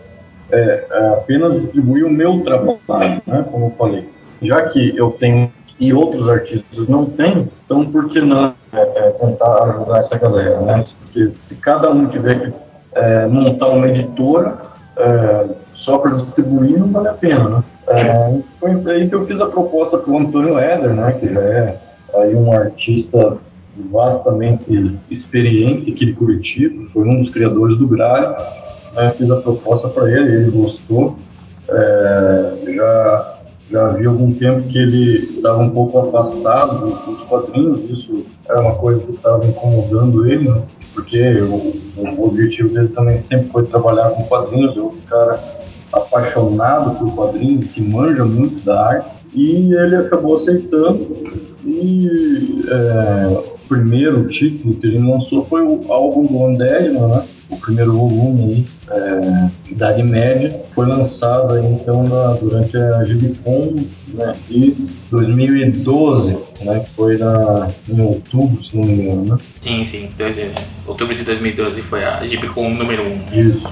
é, 0.55 0.87
é, 0.91 1.09
apenas 1.09 1.61
distribuir 1.61 2.07
o 2.07 2.11
meu 2.11 2.41
trabalho, 2.41 3.23
né? 3.27 3.45
como 3.51 3.67
eu 3.67 3.73
falei. 3.77 4.09
Já 4.43 4.63
que 4.63 4.97
eu 4.97 5.11
tenho 5.13 5.51
e 5.79 5.93
outros 5.93 6.29
artistas 6.29 6.89
não 6.89 7.07
têm, 7.07 7.49
então 7.65 7.85
por 7.85 8.09
que 8.09 8.21
não 8.21 8.55
é, 8.73 8.81
é, 8.81 9.11
tentar 9.11 9.65
ajudar 9.65 10.01
essa 10.01 10.17
galera, 10.17 10.61
né? 10.61 10.87
Porque 11.01 11.33
se 11.47 11.57
cada 11.57 11.91
um 11.91 12.07
tiver 12.07 12.39
que 12.41 12.53
é, 12.95 13.27
montar 13.27 13.69
uma 13.69 13.89
editora 13.89 14.59
é, 14.97 15.47
só 15.75 15.99
para 15.99 16.17
distribuir, 16.17 16.79
não 16.79 16.89
vale 16.89 17.09
a 17.09 17.15
pena, 17.15 17.49
né? 17.49 17.65
É, 17.89 18.39
foi 18.61 18.71
aí 18.93 19.09
que 19.09 19.15
eu 19.15 19.27
fiz 19.27 19.41
a 19.41 19.47
proposta 19.47 19.99
para 19.99 20.11
o 20.11 20.19
Antônio 20.19 20.59
Éder, 20.59 20.91
né? 20.91 21.13
Que 21.13 21.33
já 21.33 21.41
é 21.41 21.81
aí 22.15 22.35
um 22.35 22.53
artista 22.53 23.37
vastamente 23.91 24.99
experiente 25.11 25.91
aqui 25.91 26.07
de 26.07 26.13
Curitiba, 26.13 26.89
foi 26.93 27.03
um 27.03 27.23
dos 27.23 27.33
criadores 27.33 27.77
do 27.79 27.89
Gralho. 27.89 28.37
Né? 28.95 29.11
Fiz 29.17 29.31
a 29.31 29.37
proposta 29.37 29.89
para 29.89 30.11
ele, 30.11 30.35
ele 30.35 30.51
gostou. 30.51 31.17
É, 31.69 32.75
já 32.75 33.35
já 33.71 33.87
havia 33.87 34.09
algum 34.09 34.33
tempo 34.33 34.69
que 34.69 34.79
ele 34.79 35.17
estava 35.19 35.63
um 35.63 35.71
pouco 35.71 35.99
afastado 35.99 36.91
dos 37.07 37.21
quadrinhos, 37.23 37.91
isso 37.91 38.25
era 38.49 38.61
uma 38.61 38.75
coisa 38.75 39.01
que 39.01 39.13
estava 39.13 39.45
incomodando 39.47 40.27
ele, 40.27 40.49
né? 40.49 40.63
porque 40.93 41.41
o, 41.41 41.75
o, 41.97 42.27
objetivo 42.27 42.69
dele 42.69 42.89
também 42.89 43.23
sempre 43.23 43.49
foi 43.49 43.65
trabalhar 43.67 44.11
com 44.11 44.23
quadrinhos, 44.25 44.77
é 44.77 44.81
um 44.81 44.93
cara 45.09 45.43
apaixonado 45.93 46.99
por 46.99 47.15
quadrinhos, 47.15 47.67
que 47.67 47.81
manja 47.81 48.25
muito 48.25 48.65
da 48.65 48.87
arte, 48.87 49.09
e 49.33 49.73
ele 49.75 49.97
acabou 49.97 50.37
aceitando, 50.37 51.09
e 51.65 52.61
é, 52.69 53.29
o 53.29 53.59
primeiro 53.69 54.29
título 54.29 54.75
que 54.75 54.87
ele 54.87 54.99
lançou 54.99 55.47
foi 55.47 55.63
o 55.63 55.91
álbum 55.91 56.27
do 56.27 56.37
Undeadman, 56.37 57.09
né? 57.09 57.25
o 57.51 57.57
primeiro 57.57 57.93
volume 57.93 58.67
é, 58.91 59.51
Idade 59.71 60.03
Média, 60.03 60.61
foi 60.75 60.87
lançado 60.87 61.55
aí, 61.55 61.67
então 61.67 62.03
na, 62.05 62.35
durante 62.35 62.77
a 62.77 63.05
Gibicon 63.05 63.77
né, 64.09 64.35
de 64.49 64.75
2012, 65.11 66.39
né, 66.63 66.81
que 66.81 66.91
foi 66.91 67.17
na, 67.17 67.71
em 67.89 68.01
outubro, 68.01 68.63
se 68.65 68.77
não 68.77 68.85
me 68.85 68.93
engano, 68.95 69.25
né? 69.25 69.39
Sim, 69.63 69.87
sim, 69.91 70.11
dois, 70.17 70.37
outubro 70.87 71.15
de 71.15 71.23
2012 71.25 71.83
foi 71.83 72.05
a 72.05 72.27
Gibicon 72.27 72.71
número 72.71 73.03
1. 73.03 73.07
Um. 73.07 73.41
Isso. 73.41 73.69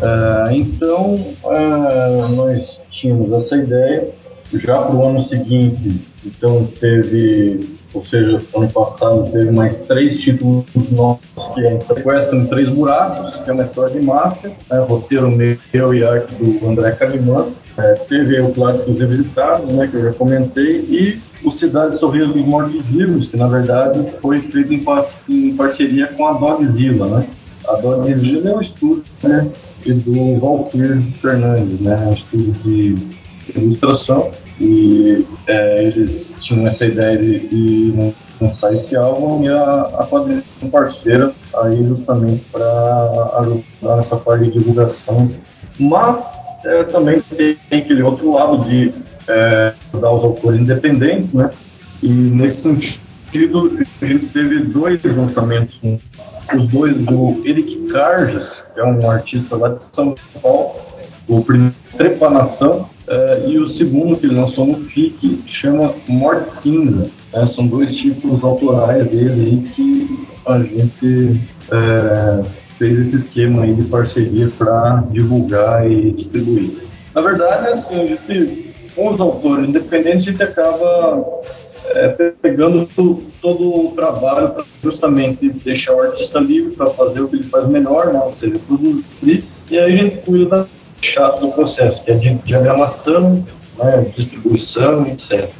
É, 0.00 0.54
então, 0.54 1.34
é, 1.44 2.28
nós 2.34 2.78
tínhamos 2.90 3.32
essa 3.44 3.56
ideia, 3.56 4.08
já 4.52 4.78
para 4.82 4.94
o 4.94 5.06
ano 5.06 5.24
seguinte, 5.28 6.02
então 6.24 6.68
teve 6.78 7.68
ou 7.94 8.04
seja, 8.06 8.40
ano 8.56 8.70
passado 8.70 9.28
teve 9.30 9.50
mais 9.50 9.78
três 9.80 10.20
títulos 10.20 10.64
nossos, 10.90 11.22
que 11.54 11.66
é 11.66 11.78
Sequestro 11.80 12.36
em 12.36 12.46
Três 12.46 12.68
Buracos, 12.68 13.44
que 13.44 13.50
é 13.50 13.52
uma 13.52 13.64
história 13.64 14.00
de 14.00 14.06
máfia, 14.06 14.50
né, 14.70 14.78
roteiro 14.88 15.30
meu 15.30 15.94
e 15.94 16.04
arte 16.04 16.34
do 16.34 16.68
André 16.68 16.92
Calimã. 16.92 17.48
É, 17.76 17.94
teve 17.94 18.40
o 18.40 18.52
Clássicos 18.52 18.98
Revisitados, 18.98 19.72
né, 19.72 19.86
que 19.86 19.96
eu 19.96 20.04
já 20.04 20.12
comentei, 20.12 20.80
e 20.80 21.20
o 21.44 21.50
Cidade 21.50 21.98
Sorriso 21.98 22.32
dos 22.32 22.44
Mortos 22.44 22.84
Vivos, 22.86 23.28
que 23.28 23.36
na 23.36 23.48
verdade 23.48 24.12
foi 24.20 24.40
feito 24.40 24.72
em, 24.72 24.82
par 24.82 25.06
em 25.28 25.54
parceria 25.54 26.06
com 26.06 26.26
a 26.26 26.32
Dogzilla, 26.32 27.06
né. 27.06 27.26
A 27.68 27.76
Dogzilla 27.76 28.50
é 28.50 28.54
um 28.56 28.62
estudo, 28.62 29.02
né, 29.22 29.48
do 29.86 30.38
Valkyr 30.38 31.02
Fernandes, 31.20 31.80
né, 31.80 31.96
um 32.08 32.12
estudo 32.12 32.52
de 32.62 32.94
ilustração, 33.54 34.30
e 34.60 35.24
é, 35.46 35.84
eles 35.84 36.31
tinham 36.42 36.66
essa 36.66 36.84
ideia 36.84 37.18
de, 37.18 37.48
de 37.48 38.14
lançar 38.40 38.72
esse 38.74 38.96
álbum 38.96 39.44
e 39.44 39.48
a, 39.48 39.82
a 39.98 40.06
quadrilha 40.06 40.42
parceira 40.70 41.32
aí 41.62 41.86
justamente 41.86 42.44
para 42.50 43.40
ajudar 43.40 43.96
nessa 43.96 44.16
parte 44.16 44.44
de 44.44 44.58
divulgação. 44.58 45.30
Mas 45.78 46.24
é, 46.64 46.84
também 46.84 47.20
tem, 47.20 47.56
aquele 47.70 48.02
outro 48.02 48.32
lado 48.32 48.68
de 48.68 48.92
é, 49.28 49.72
ajudar 49.92 50.10
os 50.12 50.24
autores 50.24 50.60
independentes, 50.60 51.32
né? 51.32 51.50
E 52.02 52.08
nesse 52.08 52.62
sentido, 52.62 53.78
a 54.00 54.06
gente 54.06 54.26
teve 54.26 54.58
dois 54.60 55.02
lançamentos. 55.04 55.78
Os 56.54 56.66
dois 56.66 56.96
do 56.96 57.40
Eric 57.46 57.86
Carges, 57.86 58.46
que 58.74 58.80
é 58.80 58.84
um 58.84 59.08
artista 59.08 59.56
lá 59.56 59.68
de 59.70 59.80
São 59.94 60.14
Paulo, 60.42 60.74
o 61.28 61.42
primeiro 61.42 61.74
Trepanação, 61.96 62.88
Uh, 63.08 63.48
e 63.48 63.58
o 63.58 63.68
segundo 63.68 64.16
que 64.16 64.26
lançou 64.28 64.66
no 64.66 64.84
FIC 64.84 65.42
chama 65.46 65.94
Morte 66.08 66.62
Cinza. 66.62 67.10
Né? 67.32 67.46
São 67.54 67.66
dois 67.66 67.94
títulos 67.96 68.42
autorais 68.44 69.08
dele 69.10 69.68
que 69.74 70.26
a 70.46 70.58
gente 70.58 71.40
uh, 71.68 72.44
fez 72.78 73.08
esse 73.08 73.16
esquema 73.16 73.64
aí 73.64 73.74
de 73.74 73.82
parceria 73.84 74.48
para 74.56 75.04
divulgar 75.10 75.90
e 75.90 76.12
distribuir. 76.12 76.70
Na 77.14 77.20
verdade, 77.20 77.68
assim, 77.68 78.00
a 78.00 78.06
gente, 78.06 78.74
com 78.94 79.12
os 79.12 79.20
autores 79.20 79.68
independentes, 79.68 80.28
a 80.28 80.30
gente 80.30 80.42
acaba 80.42 81.42
é, 81.94 82.32
pegando 82.40 82.88
todo 83.40 83.86
o 83.86 83.92
trabalho 83.94 84.50
para 84.50 84.64
justamente 84.82 85.48
deixar 85.48 85.94
o 85.94 86.00
artista 86.00 86.38
livre 86.38 86.74
para 86.74 86.86
fazer 86.90 87.20
o 87.20 87.28
que 87.28 87.36
ele 87.36 87.44
faz 87.44 87.66
melhor, 87.68 88.12
né? 88.12 88.20
ou 88.20 88.34
seja, 88.36 88.58
produzir, 88.66 89.44
e 89.70 89.78
aí 89.78 89.92
a 89.92 89.96
gente 89.96 90.16
cuida 90.18 90.46
da 90.46 90.66
chato 91.02 91.40
do 91.40 91.52
processo, 91.52 92.02
que 92.04 92.10
é 92.10 92.14
de 92.14 92.34
diagramação, 92.34 93.44
né, 93.78 94.12
distribuição, 94.16 95.06
etc. 95.06 95.50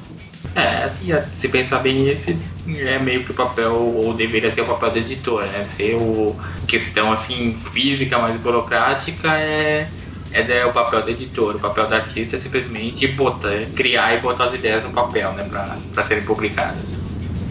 É, 0.55 0.91
se 1.35 1.49
pensar 1.49 1.79
bem, 1.79 2.09
esse 2.09 2.39
é 2.69 2.99
meio 2.99 3.25
que 3.25 3.33
o 3.33 3.35
papel, 3.35 3.75
ou 3.75 4.13
deveria 4.13 4.51
ser 4.51 4.61
o 4.61 4.67
papel 4.67 4.91
do 4.91 4.99
editor, 4.99 5.45
né? 5.47 5.65
Ser 5.65 5.97
o 5.97 6.37
questão 6.69 7.11
assim, 7.11 7.57
física 7.73 8.19
mais 8.19 8.37
burocrática 8.37 9.37
é, 9.37 9.87
é 10.33 10.67
o 10.67 10.73
papel 10.73 11.03
do 11.03 11.11
editor. 11.11 11.57
O 11.57 11.59
papel 11.59 11.89
do 11.89 11.95
artista 11.95 12.37
é 12.37 12.39
simplesmente 12.39 13.07
botar, 13.09 13.63
criar 13.75 14.15
e 14.15 14.21
botar 14.21 14.45
as 14.45 14.55
ideias 14.55 14.85
no 14.85 14.91
papel, 14.91 15.33
né? 15.33 15.49
Para 15.93 16.05
serem 16.05 16.25
publicadas. 16.25 17.03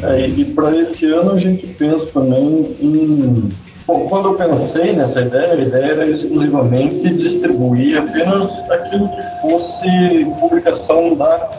É, 0.03 0.27
e 0.27 0.45
para 0.45 0.75
esse 0.77 1.05
ano 1.05 1.33
a 1.33 1.39
gente 1.39 1.67
pensa 1.67 2.05
também 2.07 2.75
em 2.79 3.49
Bom, 3.91 4.07
quando 4.07 4.29
eu 4.29 4.35
pensei 4.35 4.93
nessa 4.93 5.19
ideia, 5.19 5.51
a 5.51 5.61
ideia 5.61 5.91
era 5.91 6.09
exclusivamente 6.09 7.13
distribuir 7.13 7.97
apenas 7.97 8.49
aquilo 8.71 9.09
que 9.09 9.21
fosse 9.41 10.33
publicação 10.39 11.13
da 11.13 11.51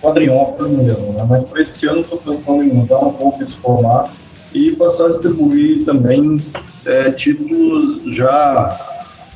quadrinhópolis 0.00 0.78
mesmo, 0.78 1.12
né? 1.14 1.26
mas 1.28 1.42
para 1.42 1.62
esse 1.62 1.84
ano 1.88 2.02
estou 2.02 2.18
pensando 2.18 2.62
em 2.62 2.72
mudar 2.72 3.00
um 3.00 3.12
pouco 3.14 3.42
esse 3.42 3.56
formato 3.56 4.12
e 4.54 4.70
passar 4.76 5.06
a 5.06 5.08
distribuir 5.08 5.84
também 5.84 6.40
é, 6.86 7.10
títulos 7.10 8.14
já, 8.14 8.78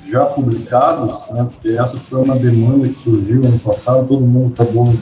já 0.09 0.25
publicados, 0.27 1.19
né? 1.33 1.49
porque 1.51 1.77
essa 1.77 1.97
foi 1.97 2.23
uma 2.23 2.37
demanda 2.37 2.87
que 2.87 3.03
surgiu 3.03 3.45
ano 3.45 3.59
passado, 3.59 4.07
todo 4.07 4.21
mundo 4.21 4.53
acabou 4.55 4.95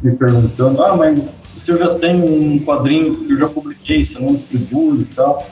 me 0.00 0.12
perguntando, 0.12 0.80
ah, 0.84 0.96
mas 0.96 1.20
se 1.64 1.72
eu 1.72 1.78
já 1.78 1.96
tenho 1.96 2.24
um 2.24 2.60
quadrinho 2.60 3.16
que 3.16 3.32
eu 3.32 3.38
já 3.38 3.48
publiquei, 3.48 4.06
você 4.06 4.20
não 4.20 4.34
distribui 4.34 5.00
e 5.00 5.04
tal, 5.16 5.44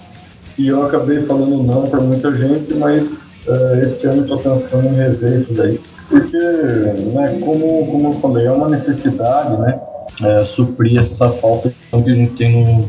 e 0.58 0.68
eu 0.68 0.84
acabei 0.84 1.24
falando 1.26 1.62
não 1.62 1.82
para 1.82 2.00
muita 2.00 2.34
gente, 2.34 2.74
mas 2.74 3.02
uh, 3.02 3.80
esse 3.82 4.06
ano 4.06 4.22
estou 4.22 4.38
pensando 4.38 4.88
em 4.88 4.96
rever 4.96 5.40
isso 5.40 5.52
daí. 5.54 5.80
Porque, 6.08 6.36
né, 6.36 7.38
como, 7.40 7.86
como 7.86 8.08
eu 8.08 8.20
falei, 8.20 8.46
é 8.46 8.50
uma 8.50 8.68
necessidade, 8.68 9.56
né, 9.60 9.80
é, 10.22 10.44
suprir 10.44 10.98
essa 10.98 11.30
falta 11.30 11.70
que 11.70 11.96
a 11.96 12.14
gente 12.14 12.32
tem 12.34 12.64
no, 12.64 12.88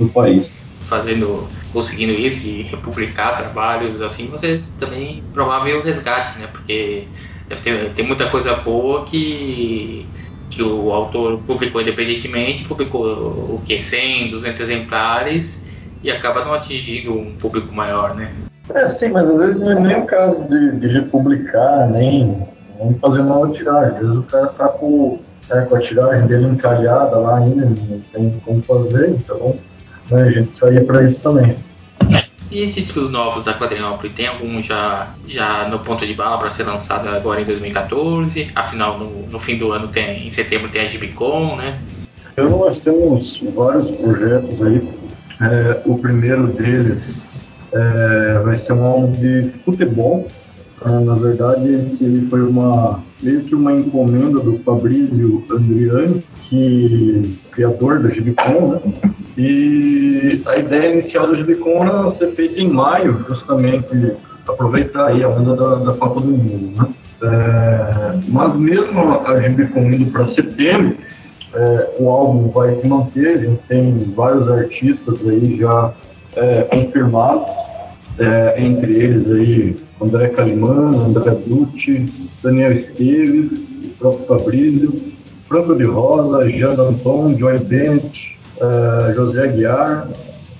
no 0.00 0.08
país. 0.08 0.50
Fazendo, 0.88 1.48
conseguindo 1.72 2.12
isso, 2.12 2.40
de 2.40 2.62
republicar 2.62 3.36
trabalhos 3.36 4.00
assim, 4.02 4.28
você 4.28 4.62
também 4.78 5.22
provável 5.32 5.82
resgate, 5.82 6.38
né, 6.38 6.48
porque 6.50 7.04
deve 7.48 7.62
ter, 7.62 7.92
tem 7.94 8.06
muita 8.06 8.28
coisa 8.30 8.54
boa 8.54 9.04
que 9.04 10.06
que 10.48 10.62
o 10.62 10.92
autor 10.92 11.40
publicou 11.40 11.82
independentemente, 11.82 12.64
publicou 12.64 13.04
o 13.04 13.62
que 13.66 13.80
100, 13.80 14.30
200 14.30 14.60
exemplares 14.60 15.60
e 16.06 16.10
acaba 16.12 16.44
não 16.44 16.54
atingindo 16.54 17.12
um 17.12 17.34
público 17.34 17.74
maior, 17.74 18.14
né? 18.14 18.30
É, 18.72 18.90
sim, 18.90 19.08
mas 19.08 19.28
às 19.28 19.36
vezes 19.36 19.56
não 19.60 19.72
é 19.72 19.80
nem 19.80 19.96
o 19.98 20.06
caso 20.06 20.40
de, 20.44 20.78
de 20.78 20.86
republicar, 20.86 21.90
nem, 21.90 22.46
nem 22.78 22.94
fazer 23.00 23.20
uma 23.22 23.50
tiragem. 23.50 23.96
Às 23.96 23.98
vezes 23.98 24.16
o 24.16 24.22
cara 24.22 24.46
tá 24.46 24.68
com, 24.68 25.18
é, 25.50 25.60
com 25.62 25.74
a 25.74 25.80
tiragem 25.80 26.26
dele 26.28 26.46
encalhada 26.46 27.16
lá 27.16 27.38
ainda, 27.38 27.66
não 27.66 28.00
tem 28.12 28.40
como 28.44 28.62
fazer, 28.62 29.10
então 29.10 29.56
né, 30.08 30.22
a 30.22 30.30
gente 30.30 30.56
saía 30.60 30.84
para 30.84 31.10
isso 31.10 31.20
também. 31.20 31.56
E 32.48 32.68
títulos 32.68 33.10
novos 33.10 33.44
da 33.44 33.52
Quadrinópolis, 33.52 34.14
tem 34.14 34.28
algum 34.28 34.62
já, 34.62 35.08
já 35.26 35.68
no 35.68 35.80
ponto 35.80 36.06
de 36.06 36.14
bala 36.14 36.38
para 36.38 36.52
ser 36.52 36.62
lançado 36.62 37.08
agora 37.08 37.40
em 37.40 37.44
2014? 37.44 38.52
Afinal, 38.54 38.96
no, 39.00 39.26
no 39.26 39.40
fim 39.40 39.58
do 39.58 39.72
ano, 39.72 39.88
tem, 39.88 40.28
em 40.28 40.30
setembro, 40.30 40.68
tem 40.68 40.82
a 40.82 40.88
Gibicon, 40.88 41.56
né? 41.56 41.76
Então, 42.32 42.48
nós 42.50 42.80
temos 42.80 43.42
vários 43.52 43.90
projetos 43.96 44.62
aí. 44.62 45.05
É, 45.40 45.82
o 45.84 45.98
primeiro 45.98 46.46
deles 46.48 47.22
é, 47.72 48.40
vai 48.42 48.58
ser 48.58 48.72
um 48.72 48.84
álbum 48.84 49.12
de 49.12 49.50
futebol. 49.64 50.26
É, 50.84 50.90
na 51.00 51.14
verdade, 51.14 51.68
esse 51.72 52.26
foi 52.30 52.42
uma 52.42 53.02
meio 53.22 53.40
que 53.42 53.54
uma 53.54 53.72
encomenda 53.72 54.40
do 54.40 54.58
Fabrício 54.58 55.44
Andriani, 55.50 56.22
que 56.48 57.38
criador 57.50 58.00
da 58.00 58.10
Gibicon, 58.10 58.72
né? 58.72 59.12
E 59.38 60.42
a 60.46 60.56
ideia 60.56 60.92
inicial 60.92 61.26
do 61.26 61.36
Gibicon 61.36 61.84
era 61.84 62.10
ser 62.12 62.32
feita 62.32 62.60
em 62.60 62.70
maio, 62.70 63.24
justamente 63.28 64.12
aproveitar 64.46 65.06
aí 65.06 65.22
a 65.22 65.28
onda 65.28 65.54
da, 65.54 65.74
da 65.76 65.92
Copa 65.94 66.20
do 66.20 66.28
Mundo, 66.28 66.76
né? 66.76 66.88
É, 67.22 68.18
mas 68.28 68.56
mesmo 68.56 69.00
a 69.26 69.40
Gibicon 69.40 69.90
indo 69.90 70.10
para 70.10 70.28
setembro, 70.28 70.96
é, 71.56 71.96
o 71.98 72.08
álbum 72.10 72.50
vai 72.50 72.76
se 72.76 72.86
manter, 72.86 73.38
a 73.38 73.42
gente 73.42 73.60
tem 73.66 73.98
vários 74.14 74.48
artistas 74.50 75.26
aí 75.26 75.56
já 75.56 75.92
é, 76.36 76.62
confirmados, 76.64 77.50
é, 78.18 78.62
entre 78.62 78.94
eles 78.94 79.30
aí 79.30 79.76
André 80.00 80.28
Calimã, 80.28 80.90
André 81.06 81.30
Dutti, 81.46 82.04
Daniel 82.42 82.72
Esteves, 82.72 83.58
o 83.84 83.88
próprio 83.98 84.26
Fabrício, 84.26 85.00
Franco 85.48 85.74
de 85.74 85.84
Rosa, 85.84 86.48
Jean 86.50 86.74
Danton, 86.74 87.36
Joy 87.38 87.58
Bennett, 87.60 88.38
é, 88.60 89.14
José 89.14 89.44
Aguiar, 89.44 90.08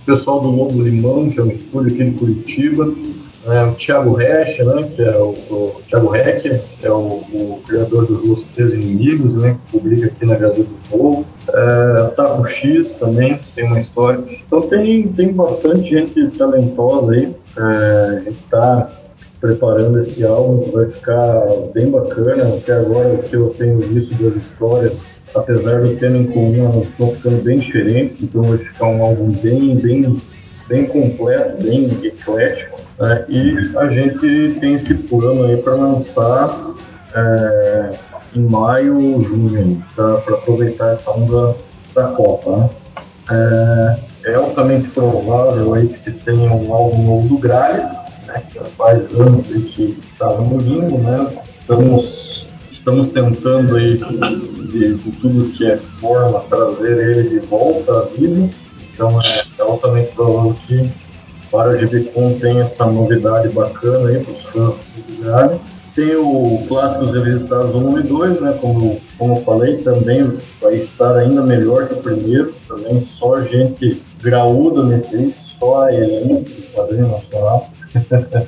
pessoal 0.07 0.41
do 0.41 0.49
Lobo 0.49 0.81
Limão, 0.81 1.29
que 1.29 1.39
é 1.39 1.43
um 1.43 1.51
estúdio 1.51 1.93
aqui 1.93 2.03
em 2.03 2.13
Curitiba, 2.13 2.95
é, 3.49 3.65
o 3.65 3.75
Thiago 3.75 4.15
Resch, 4.15 4.59
né, 4.59 4.91
que 4.95 5.03
é 5.03 5.17
o, 5.17 5.31
o 5.51 5.83
Thiago 5.89 6.09
Reck, 6.09 6.43
que 6.81 6.87
é 6.87 6.91
o, 6.91 7.23
o 7.33 7.63
criador 7.67 8.07
dos 8.07 8.27
Los 8.27 8.45
Três 8.55 8.73
Inimigos, 8.73 9.35
né, 9.35 9.57
que 9.67 9.79
publica 9.79 10.07
aqui 10.07 10.27
na 10.27 10.35
Gazeta 10.35 10.63
do 10.63 10.89
Povo. 10.91 11.27
É, 11.55 12.49
X 12.49 12.93
também 12.95 13.39
tem 13.55 13.65
uma 13.65 13.79
história. 13.79 14.23
Então 14.47 14.63
tem, 14.63 15.09
tem 15.09 15.33
bastante 15.33 15.89
gente 15.89 16.29
talentosa 16.37 17.13
aí. 17.13 17.35
É, 17.57 17.61
a 17.61 18.21
gente 18.21 18.41
está 18.45 18.91
preparando 19.41 20.01
esse 20.01 20.25
álbum, 20.25 20.71
vai 20.73 20.87
ficar 20.87 21.47
bem 21.73 21.91
bacana. 21.91 22.57
Até 22.57 22.73
agora 22.73 23.15
o 23.15 23.23
que 23.23 23.35
eu 23.35 23.51
tenho 23.51 23.79
visto 23.79 24.15
das 24.15 24.43
histórias, 24.43 24.95
apesar 25.35 25.83
do 25.83 25.95
tema 25.97 26.17
em 26.17 26.27
comum, 26.27 26.65
elas 26.65 26.89
estão 26.89 27.11
ficando 27.13 27.45
bem 27.45 27.59
diferentes, 27.61 28.17
então 28.21 28.43
vai 28.43 28.59
ficar 28.59 28.87
um 28.87 29.05
álbum 29.05 29.31
bem, 29.31 29.77
bem, 29.77 30.17
bem 30.69 30.87
completo, 30.87 31.63
bem 31.63 31.85
eclético. 32.03 32.86
Né? 32.99 33.25
E 33.29 33.77
a 33.77 33.91
gente 33.91 34.59
tem 34.61 34.75
esse 34.75 34.95
plano 34.95 35.45
aí 35.45 35.57
para 35.59 35.75
lançar 35.75 36.75
é, 37.15 37.91
em 38.35 38.41
maio 38.41 38.99
ou 38.99 39.23
junho, 39.23 39.85
para 39.95 40.15
aproveitar 40.15 40.95
essa 40.95 41.11
onda 41.11 41.57
da 41.95 42.09
Copa. 42.09 42.57
Né? 42.57 42.71
É, 43.29 44.31
é, 44.31 44.35
altamente 44.35 44.89
provável 44.91 45.75
aí 45.75 45.89
que 45.89 46.05
se 46.05 46.13
tenha 46.13 46.51
um 46.53 46.73
álbum 46.73 47.03
novo 47.03 47.29
do 47.29 47.39
Gralha, 47.39 47.91
né, 48.27 48.43
que 48.53 48.59
faz 48.77 48.99
anos 49.19 49.47
que 49.47 49.99
estava 50.13 50.43
no 50.43 50.59
limbo, 50.59 50.99
né? 50.99 51.43
Estamos, 51.61 52.47
estamos 52.71 53.09
tentando 53.11 53.77
aí 53.77 53.97
de, 53.97 54.95
de 54.95 55.11
tudo 55.21 55.53
que 55.53 55.67
é 55.67 55.77
forma 56.01 56.41
trazer 56.49 56.99
ele 56.99 57.31
de 57.31 57.39
volta 57.47 57.99
à 57.99 58.03
vida. 58.17 58.49
Então 58.93 59.21
é, 59.23 59.45
é 59.59 59.63
altamente 59.63 60.13
provável 60.13 60.57
que 60.67 60.89
para 61.51 61.71
a 61.71 61.77
GBCon 61.77 62.39
tem 62.41 62.61
essa 62.61 62.87
novidade 62.87 63.49
bacana 63.49 64.09
aí 64.09 64.25
para 64.25 64.33
os 64.33 64.43
fãs 64.45 64.75
Gralha. 65.21 65.59
Tem 65.95 66.15
o 66.15 66.63
Clássicos 66.69 67.15
Revisitados 67.15 67.75
1 67.75 67.99
e 68.01 68.03
2, 68.03 68.41
né? 68.43 68.59
Como, 68.61 69.01
como 69.17 69.37
eu 69.37 69.43
falei, 69.43 69.79
também 69.79 70.31
vai 70.61 70.75
estar 70.75 71.17
ainda 71.17 71.43
melhor 71.43 71.89
que 71.89 71.95
o 71.95 72.03
primeiro. 72.03 72.55
Também 72.69 73.09
só 73.19 73.41
gente 73.41 74.03
graúda 74.23 74.85
nesse 74.85 75.35
só 75.59 75.85
a 75.85 75.95
elite 75.95 76.53
do 76.53 76.73
quadrinho 76.75 77.09
nacional. 77.09 77.71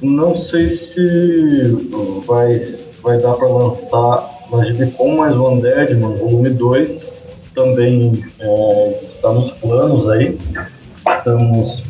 Não 0.00 0.36
sei 0.44 0.76
se 0.76 2.22
vai, 2.26 2.76
vai 3.02 3.18
dar 3.18 3.34
para 3.34 3.48
lançar 3.48 4.36
na 4.50 4.64
GBCon, 4.64 5.16
mas 5.16 5.34
o 5.34 5.48
Undeadman, 5.48 6.16
volume 6.16 6.50
2, 6.50 7.04
também 7.54 8.24
é, 8.38 9.00
está 9.02 9.32
nos 9.32 9.52
planos 9.54 10.08
aí. 10.10 10.38
Estamos, 10.96 11.84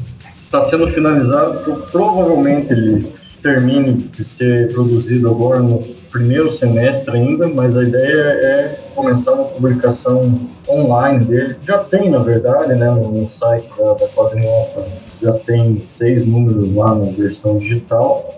está 0.47 0.71
sendo 0.71 0.89
finalizado, 0.89 1.85
provavelmente 1.91 2.73
ele 2.73 3.13
termine 3.43 3.95
de 3.95 4.25
ser 4.25 4.73
produzido 4.73 5.29
agora 5.29 5.61
no 5.61 5.81
primeiro 6.11 6.57
semestre 6.57 7.17
ainda, 7.17 7.47
mas 7.47 7.77
a 7.77 7.83
ideia 7.83 8.23
é 8.23 8.81
começar 8.95 9.33
uma 9.33 9.45
publicação 9.45 10.35
online 10.69 11.25
dele. 11.25 11.57
Já 11.67 11.79
tem, 11.79 12.11
na 12.11 12.19
verdade, 12.19 12.75
né, 12.75 12.91
no, 12.91 13.29
site 13.39 13.69
da, 13.77 13.93
da 13.95 14.09
Quadrinhosa, 14.09 14.87
já 15.23 15.33
tem 15.33 15.85
seis 15.99 16.27
números 16.27 16.75
lá 16.75 16.95
na 16.95 17.11
versão 17.13 17.59
digital. 17.59 18.35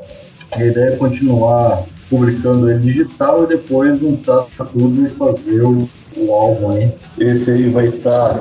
A 0.50 0.64
ideia 0.64 0.90
é 0.90 0.96
continuar 0.96 1.84
publicando 2.10 2.70
ele 2.70 2.80
digital 2.80 3.44
e 3.44 3.48
depois 3.48 4.00
juntar 4.00 4.46
tudo 4.72 5.06
e 5.06 5.10
fazer 5.10 5.62
o, 5.62 5.88
o 6.16 6.32
álbum 6.32 6.72
aí. 6.72 6.90
Esse 7.18 7.50
aí 7.50 7.68
vai 7.68 7.86
estar 7.86 8.40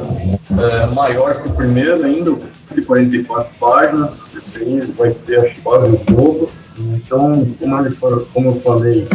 é, 0.58 0.86
maior 0.88 1.42
que 1.44 1.50
o 1.50 1.54
primeiro 1.54 2.04
ainda, 2.04 2.34
de 2.74 2.82
44 2.82 3.52
páginas. 3.60 4.12
Esse 4.36 4.92
vai 4.98 5.12
ter 5.12 5.40
a 5.40 5.48
história 5.48 5.90
do 5.90 5.98
jogo. 6.12 6.50
Então, 6.80 7.48
como, 7.60 7.80
ele, 7.80 7.96
como 8.34 8.50
eu 8.50 8.62
falei, 8.62 9.08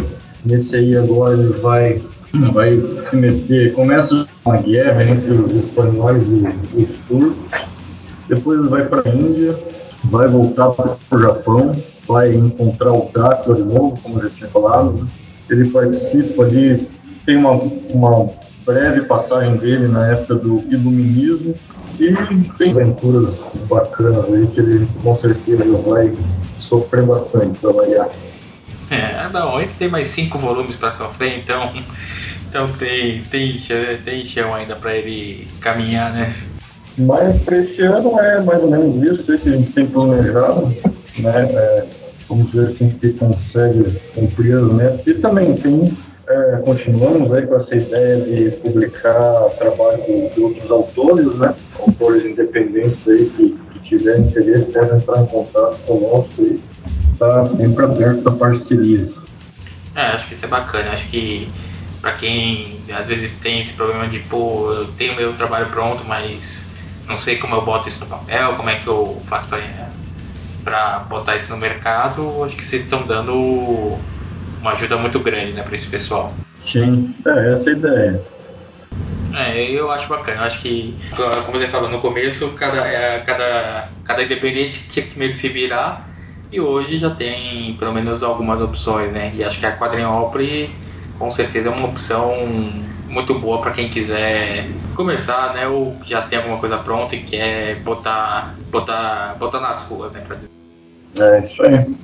nesse 0.45 0.75
aí 0.75 0.97
agora 0.97 1.33
ele 1.33 1.53
vai, 1.53 2.01
vai 2.51 2.81
se 3.09 3.15
meter, 3.15 3.73
começa 3.73 4.27
uma 4.43 4.57
guerra 4.57 5.03
entre 5.03 5.31
os 5.31 5.55
espanhóis 5.55 6.23
e 6.23 6.83
os 6.83 6.97
turcos, 7.07 7.61
depois 8.27 8.59
ele 8.59 8.67
vai 8.67 8.85
para 8.85 9.09
a 9.09 9.15
Índia, 9.15 9.57
vai 10.05 10.27
voltar 10.27 10.71
para 10.71 10.97
o 11.11 11.21
Japão, 11.21 11.71
vai 12.05 12.33
encontrar 12.33 12.91
o 12.91 13.09
Drácula 13.13 13.55
de 13.55 13.63
novo, 13.63 13.97
como 14.01 14.19
eu 14.19 14.23
já 14.23 14.29
tinha 14.29 14.49
falado. 14.49 15.07
Ele 15.49 15.69
participa 15.69 16.43
ali, 16.43 16.85
tem 17.25 17.37
uma, 17.37 17.51
uma 17.51 18.29
breve 18.65 19.01
passagem 19.01 19.55
dele 19.57 19.87
na 19.87 20.07
época 20.07 20.35
do 20.35 20.63
iluminismo 20.69 21.55
e 21.99 22.13
tem 22.57 22.71
aventuras 22.71 23.35
bacanas 23.67 24.25
aí 24.25 24.47
que 24.47 24.59
ele 24.59 24.87
com 25.01 25.15
certeza 25.19 25.77
vai 25.77 26.13
sofrer 26.59 27.03
bastante 27.05 27.59
para 27.59 27.71
variar. 27.71 28.09
É, 28.89 29.27
não, 29.31 29.59
ele 29.59 29.71
tem 29.79 29.89
mais 29.89 30.09
cinco 30.09 30.37
volumes 30.37 30.75
para 30.75 30.91
sofrer, 30.93 31.39
então, 31.39 31.71
então 32.49 32.67
tem, 32.73 33.23
tem, 33.23 33.61
tem 34.05 34.25
chão 34.25 34.53
ainda 34.53 34.75
para 34.75 34.95
ele 34.95 35.47
caminhar, 35.59 36.13
né? 36.13 36.35
Mas 36.97 37.41
para 37.41 37.57
este 37.57 37.81
ano 37.81 38.19
é 38.19 38.41
mais 38.41 38.61
ou 38.61 38.69
menos 38.69 39.11
isso 39.11 39.23
que 39.23 39.31
a 39.31 39.37
gente 39.37 39.71
tem 39.71 39.87
planejado, 39.87 40.67
né? 41.17 41.49
É, 41.51 41.85
vamos 42.29 42.51
ver 42.51 42.75
se 42.75 42.83
a 42.83 42.87
gente 42.87 43.13
consegue 43.13 43.99
cumprir 44.13 44.57
as 44.57 44.73
metas. 44.73 45.07
E 45.07 45.13
também 45.15 45.55
tem, 45.55 45.91
é, 46.27 46.61
continuamos 46.63 47.31
aí 47.33 47.45
com 47.45 47.55
essa 47.57 47.75
ideia 47.75 48.21
de 48.21 48.51
publicar 48.57 49.49
trabalho 49.57 50.03
de, 50.33 50.41
outros 50.41 50.71
autores, 50.71 51.35
né? 51.35 51.53
Autores 51.79 52.25
independentes 52.25 53.07
aí 53.07 53.29
que 53.35 53.79
tiver 53.83 54.19
interesse, 54.19 54.71
deve 54.71 54.95
entrar 54.95 55.21
em 55.21 55.25
contato 55.25 55.77
conosco 55.85 56.41
e 56.41 56.61
está 57.11 57.45
sempre 57.47 57.83
aberto 57.83 58.29
a 58.29 58.31
parceria. 58.31 59.11
É, 59.95 60.01
acho 60.01 60.27
que 60.27 60.33
isso 60.33 60.45
é 60.45 60.47
bacana. 60.47 60.91
Acho 60.91 61.07
que 61.09 61.51
para 62.01 62.13
quem 62.13 62.79
às 62.91 63.05
vezes 63.05 63.37
tem 63.37 63.61
esse 63.61 63.73
problema 63.73 64.07
de, 64.07 64.19
pô, 64.19 64.71
eu 64.71 64.87
tenho 64.97 65.15
meu 65.15 65.33
trabalho 65.33 65.67
pronto, 65.67 66.03
mas 66.05 66.65
não 67.07 67.19
sei 67.19 67.37
como 67.37 67.55
eu 67.55 67.61
boto 67.63 67.89
isso 67.89 67.99
no 67.99 68.07
papel, 68.07 68.55
como 68.55 68.69
é 68.69 68.75
que 68.75 68.87
eu 68.87 69.21
faço 69.27 69.49
para 70.63 70.99
botar 71.09 71.35
isso 71.35 71.51
no 71.51 71.57
mercado, 71.57 72.43
acho 72.45 72.55
que 72.55 72.63
vocês 72.63 72.83
estão 72.83 73.03
dando 73.05 73.97
uma 74.63 74.71
ajuda 74.71 74.95
muito 74.95 75.19
grande 75.19 75.51
né, 75.51 75.61
para 75.61 75.75
esse 75.75 75.87
pessoal. 75.87 76.33
Sim, 76.63 77.13
é 77.27 77.53
essa 77.53 77.69
é 77.69 77.73
a 77.73 77.77
ideia. 77.77 78.21
É, 79.35 79.71
eu 79.71 79.91
acho 79.91 80.07
bacana. 80.07 80.37
Eu 80.37 80.43
acho 80.45 80.61
que, 80.61 80.95
como 81.45 81.59
você 81.59 81.67
falou 81.67 81.89
no 81.89 81.99
começo, 81.99 82.47
cada, 82.51 82.87
é, 82.87 83.19
cada, 83.19 83.89
cada 84.05 84.23
independente 84.23 84.87
tinha 84.89 85.05
que 85.05 85.19
meio 85.19 85.31
que 85.31 85.37
se 85.37 85.49
virar. 85.49 86.09
E 86.49 86.61
hoje 86.61 86.97
já 86.97 87.09
tem 87.09 87.75
pelo 87.77 87.93
menos 87.93 88.23
algumas 88.23 88.61
opções, 88.61 89.11
né? 89.11 89.33
E 89.35 89.43
acho 89.43 89.59
que 89.59 89.65
a 89.65 89.75
Quadrinhopre 89.75 90.69
com 91.19 91.31
certeza 91.31 91.69
é 91.69 91.71
uma 91.71 91.87
opção 91.87 92.31
muito 93.09 93.37
boa 93.37 93.59
para 93.59 93.71
quem 93.71 93.89
quiser 93.89 94.67
começar, 94.95 95.53
né? 95.53 95.67
Ou 95.67 95.97
já 96.05 96.21
tem 96.21 96.37
alguma 96.37 96.59
coisa 96.59 96.77
pronta 96.77 97.15
e 97.15 97.23
quer 97.23 97.81
botar, 97.81 98.55
botar, 98.71 99.35
botar 99.39 99.59
nas 99.59 99.83
ruas, 99.87 100.13
né? 100.13 100.23
Pra 100.25 100.37
dizer. 100.37 100.49
É 101.15 101.45
isso 101.45 101.61
aí. 101.63 101.97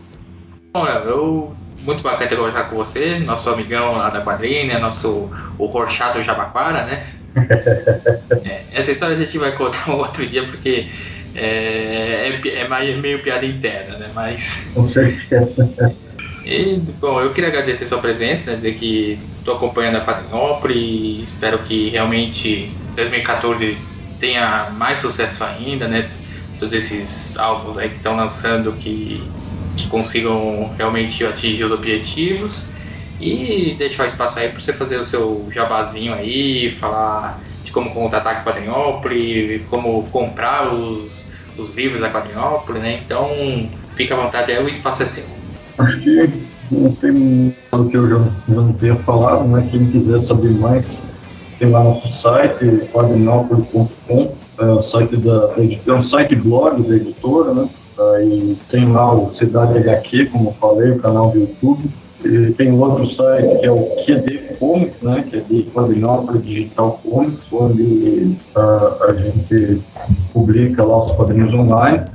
Bom, 0.74 0.86
eu 0.86 1.56
muito 1.84 2.04
bacana 2.04 2.36
conversar 2.36 2.63
com 2.65 2.76
você, 2.76 3.20
nosso 3.20 3.50
amigão 3.50 3.94
lá 3.94 4.10
da 4.10 4.22
quadrinha, 4.22 4.80
nosso 4.80 5.30
o 5.58 5.65
Rorschach 5.65 6.22
Jabaquara, 6.24 6.86
né? 6.86 7.08
é, 8.46 8.63
essa 8.74 8.92
história 8.92 9.15
a 9.15 9.20
gente 9.20 9.38
vai 9.38 9.52
contar 9.54 9.89
um 9.92 9.98
outro 9.98 10.26
dia 10.26 10.44
porque 10.44 10.88
é, 11.36 12.39
é, 12.44 12.56
é 12.56 12.68
mais, 12.68 12.96
meio 12.98 13.22
piada 13.22 13.46
interna, 13.46 13.98
né? 13.98 14.08
Mas. 14.13 14.50
Com 14.74 14.89
certeza. 14.89 15.96
E, 16.46 16.78
bom, 17.00 17.22
eu 17.22 17.32
queria 17.32 17.50
agradecer 17.50 17.86
sua 17.86 18.00
presença, 18.00 18.52
né, 18.52 18.56
dizer 18.56 18.76
que 18.76 19.20
estou 19.38 19.56
acompanhando 19.56 19.98
a 19.98 20.02
Quadrinopre 20.02 20.74
e 20.74 21.24
espero 21.24 21.60
que 21.60 21.89
realmente 21.89 22.72
2014 22.96 23.78
tenha 24.20 24.70
mais 24.72 25.00
sucesso 25.00 25.44
ainda, 25.44 25.88
né? 25.88 26.10
Todos 26.58 26.74
esses 26.74 27.38
álbuns 27.38 27.78
aí 27.78 27.89
que 27.89 27.98
estão 27.98 28.15
lançando 28.15 28.72
que 28.74 29.24
consigam 29.88 30.72
realmente 30.78 31.26
atingir 31.26 31.63
os 31.63 31.72
objetivos 31.72 32.63
e 33.20 33.76
deixar 33.78 34.08
espaço 34.08 34.39
aí 34.39 34.50
para 34.50 34.62
você 34.62 34.74
fazer 34.74 34.98
o 34.98 35.06
seu 35.06 35.48
jabazinho 35.54 36.13
aí, 36.13 36.72
falar 36.80 37.42
de 37.63 37.72
como 37.72 37.92
contatar 37.92 38.36
com 38.36 38.50
a 38.50 38.54
Quadrinopre, 38.54 39.65
como 39.70 40.04
comprar 40.04 40.74
os, 40.74 41.28
os 41.58 41.76
livros 41.76 42.00
da 42.00 42.10
Quadrinopre, 42.10 42.80
né? 42.80 43.02
Então, 43.06 43.30
fica 43.96 44.15
à 44.15 44.18
vontade 44.18 44.52
aí, 44.52 44.63
o 44.63 44.70
espaço 44.70 45.04
é 45.04 45.06
seu. 45.06 45.26
Acho 45.78 46.00
que 46.00 46.32
não 46.72 46.92
tem 46.94 47.54
nada 47.72 47.89
que 47.89 47.98
eu 47.98 48.10
já, 48.10 48.18
já 48.48 48.62
não 48.62 48.74
tenha 48.74 48.96
falado, 48.98 49.48
né? 49.48 49.68
Quem 49.70 49.86
quiser 49.86 50.22
saber 50.22 50.52
mais, 50.52 51.02
tem 51.58 51.70
lá 51.70 51.84
nosso 51.84 52.12
site, 52.22 52.88
quadrinópolis.com, 52.94 54.36
é 54.60 54.65
o 54.65 54.84
site 54.84 55.18
da, 55.18 55.54
é 55.88 55.94
um 55.94 56.02
site 56.02 56.36
blog 56.36 56.82
da 56.84 56.96
editora, 56.96 57.54
né? 57.54 57.70
Aí 58.00 58.58
tem 58.70 58.92
lá 58.92 59.14
o 59.14 59.36
Cidade 59.36 59.78
HQ, 59.78 60.28
como 60.28 60.50
eu 60.50 60.54
falei, 60.54 60.92
o 60.92 61.00
canal 61.00 61.32
do 61.32 61.40
YouTube. 61.40 61.90
E 62.24 62.52
tem 62.54 62.72
outro 62.72 63.08
site 63.08 63.60
que 63.60 63.66
é 63.66 63.72
o 63.72 63.86
QD 64.06 64.56
Comics, 64.60 65.02
né, 65.02 65.24
que 65.30 65.38
é 65.38 65.40
de 65.40 65.64
Quadrinópolis 65.72 66.44
Digital 66.44 67.00
Comics, 67.04 67.46
onde 67.52 68.38
uh, 68.56 69.04
a 69.04 69.14
gente 69.14 69.82
publica 70.34 70.84
lá 70.84 71.06
os 71.06 71.14
quadrinhos 71.14 71.54
online. 71.54 72.06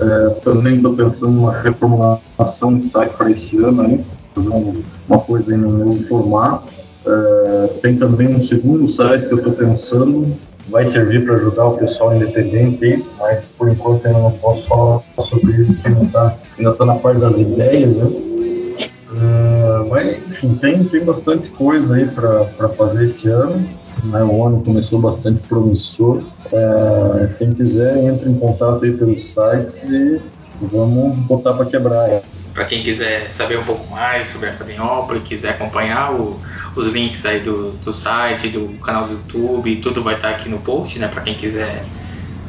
É, 0.00 0.30
também 0.42 0.76
estou 0.76 0.92
pensando 0.94 1.28
numa 1.28 1.52
reformulação 1.52 2.78
do 2.78 2.88
site 2.90 3.12
para 3.16 3.30
esse 3.30 3.56
ano, 3.58 3.82
aí, 3.82 4.04
fazendo 4.34 4.84
uma 5.08 5.18
coisa 5.20 5.54
em 5.54 5.64
um 5.64 5.70
novo 5.70 6.02
formato. 6.08 6.72
É, 7.06 7.66
tem 7.80 7.96
também 7.96 8.34
um 8.34 8.44
segundo 8.44 8.90
site 8.90 9.28
que 9.28 9.34
eu 9.34 9.38
estou 9.38 9.52
pensando, 9.52 10.36
vai 10.68 10.86
servir 10.86 11.24
para 11.24 11.36
ajudar 11.36 11.66
o 11.66 11.76
pessoal 11.76 12.14
independente, 12.14 13.04
mas 13.18 13.44
por 13.58 13.68
enquanto 13.68 14.06
ainda 14.06 14.18
não 14.18 14.32
posso 14.32 14.66
falar 14.66 15.02
sobre 15.28 15.52
isso, 15.52 15.72
porque 15.74 15.88
ainda 15.88 16.02
está 16.02 16.36
ainda 16.58 16.72
tá 16.74 16.84
na 16.84 16.94
parte 16.96 17.20
das 17.20 17.36
ideias, 17.36 17.96
né? 17.96 18.04
Uh, 18.04 19.88
mas, 19.88 20.16
enfim, 20.28 20.54
tem, 20.56 20.84
tem 20.84 21.04
bastante 21.04 21.48
coisa 21.50 21.94
aí 21.94 22.06
para 22.06 22.68
fazer 22.70 23.10
esse 23.10 23.28
ano. 23.28 23.64
Né? 24.02 24.22
O 24.24 24.44
ano 24.44 24.62
começou 24.64 24.98
bastante 24.98 25.46
promissor. 25.46 26.22
É, 26.52 27.28
quem 27.38 27.54
quiser, 27.54 28.04
entre 28.04 28.28
em 28.28 28.34
contato 28.34 28.84
aí 28.84 28.92
pelo 28.92 29.18
site 29.20 29.72
e 29.86 30.20
vamos 30.60 31.16
botar 31.26 31.54
para 31.54 31.66
quebrar. 31.66 32.22
Para 32.52 32.64
quem 32.64 32.82
quiser 32.82 33.30
saber 33.32 33.58
um 33.58 33.64
pouco 33.64 33.88
mais 33.90 34.28
sobre 34.28 34.48
a 34.48 34.52
Quadrinhópolis, 34.52 35.22
quiser 35.24 35.50
acompanhar 35.50 36.12
o, 36.12 36.38
os 36.76 36.92
links 36.92 37.24
aí 37.24 37.40
do, 37.40 37.72
do 37.84 37.92
site, 37.92 38.48
do 38.48 38.68
canal 38.80 39.06
do 39.06 39.14
YouTube, 39.14 39.76
tudo 39.76 40.02
vai 40.02 40.14
estar 40.14 40.30
aqui 40.30 40.48
no 40.48 40.58
post, 40.58 40.98
né? 40.98 41.08
Para 41.08 41.22
quem 41.22 41.34
quiser 41.34 41.84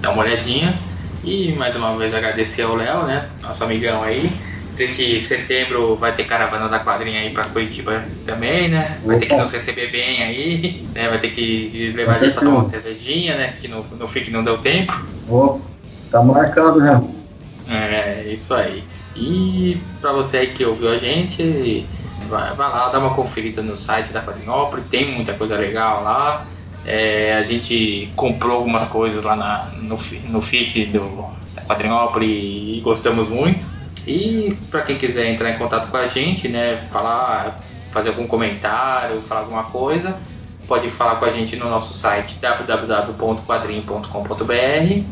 dar 0.01 0.11
uma 0.11 0.23
olhadinha. 0.23 0.79
E 1.23 1.51
mais 1.53 1.75
uma 1.75 1.95
vez 1.97 2.13
agradecer 2.13 2.61
ao 2.61 2.75
Léo, 2.75 3.03
né? 3.03 3.29
Nosso 3.41 3.63
amigão 3.63 4.03
aí 4.03 4.31
dizer 4.75 4.93
que 4.93 5.21
setembro 5.21 5.95
vai 5.95 6.13
ter 6.13 6.25
caravana 6.25 6.67
da 6.67 6.79
quadrinha 6.79 7.21
aí 7.21 7.29
pra 7.29 7.45
Curitiba 7.45 8.03
também, 8.25 8.69
né? 8.69 8.99
Vai 9.03 9.15
Opa. 9.15 9.25
ter 9.25 9.33
que 9.33 9.41
nos 9.41 9.51
receber 9.51 9.89
bem 9.89 10.21
aí, 10.21 10.85
né? 10.93 11.07
Vai 11.07 11.17
ter 11.19 11.29
que 11.29 11.93
levar 11.95 12.17
a 12.17 12.19
gente 12.19 12.33
pra 12.33 12.43
tomar 12.43 12.57
uma 12.57 12.65
cervejinha, 12.65 13.38
né? 13.38 13.53
Que 13.59 13.67
no, 13.67 13.83
no 13.97 14.07
FIC 14.09 14.29
não 14.29 14.43
deu 14.43 14.57
tempo. 14.57 14.93
Opa, 15.29 15.61
tá 16.11 16.21
marcado 16.21 16.79
já. 16.81 17.01
É, 17.67 18.25
isso 18.27 18.53
aí. 18.53 18.83
E 19.15 19.77
pra 20.01 20.11
você 20.11 20.38
aí 20.38 20.47
que 20.47 20.65
ouviu 20.65 20.89
a 20.89 20.97
gente, 20.97 21.85
vai, 22.27 22.53
vai 22.55 22.69
lá, 22.69 22.89
dá 22.89 22.99
uma 22.99 23.13
conferida 23.13 23.61
no 23.61 23.77
site 23.77 24.11
da 24.11 24.21
Quadrinópolis, 24.21 24.85
tem 24.89 25.13
muita 25.13 25.33
coisa 25.33 25.55
legal 25.55 26.03
lá. 26.03 26.45
É, 26.85 27.33
a 27.33 27.43
gente 27.43 28.11
comprou 28.15 28.57
algumas 28.57 28.85
coisas 28.85 29.23
lá 29.23 29.35
na, 29.35 29.65
no, 29.77 29.99
no 30.29 30.41
FIC 30.41 30.85
do, 30.85 31.25
da 31.55 31.63
Quadrinópolis 31.63 32.29
e 32.29 32.79
gostamos 32.83 33.29
muito. 33.29 33.65
E 34.05 34.55
para 34.69 34.83
quem 34.83 34.97
quiser 34.97 35.33
entrar 35.33 35.49
em 35.49 35.57
contato 35.57 35.89
com 35.89 35.97
a 35.97 36.07
gente, 36.07 36.47
né, 36.47 36.88
falar, 36.91 37.59
fazer 37.91 38.09
algum 38.09 38.27
comentário, 38.27 39.19
falar 39.21 39.41
alguma 39.41 39.63
coisa, 39.63 40.15
pode 40.67 40.91
falar 40.91 41.15
com 41.15 41.25
a 41.25 41.31
gente 41.31 41.55
no 41.55 41.67
nosso 41.69 41.95
site 41.95 42.38
www.quadrim.com.br, 42.39 45.03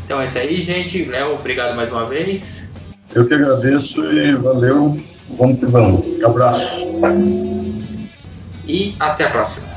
Então 0.05 0.19
é 0.19 0.25
isso 0.25 0.37
aí, 0.37 0.61
gente. 0.61 1.05
Léo, 1.05 1.35
obrigado 1.35 1.75
mais 1.75 1.91
uma 1.91 2.05
vez. 2.05 2.69
Eu 3.15 3.27
que 3.27 3.33
agradeço 3.33 4.03
e 4.11 4.35
valeu. 4.35 4.99
Vamos 5.37 5.59
que 5.59 5.65
vamos. 5.65 6.05
Um 6.05 6.25
abraço. 6.25 6.77
E 8.67 8.95
até 8.99 9.25
a 9.25 9.29
próxima. 9.29 9.72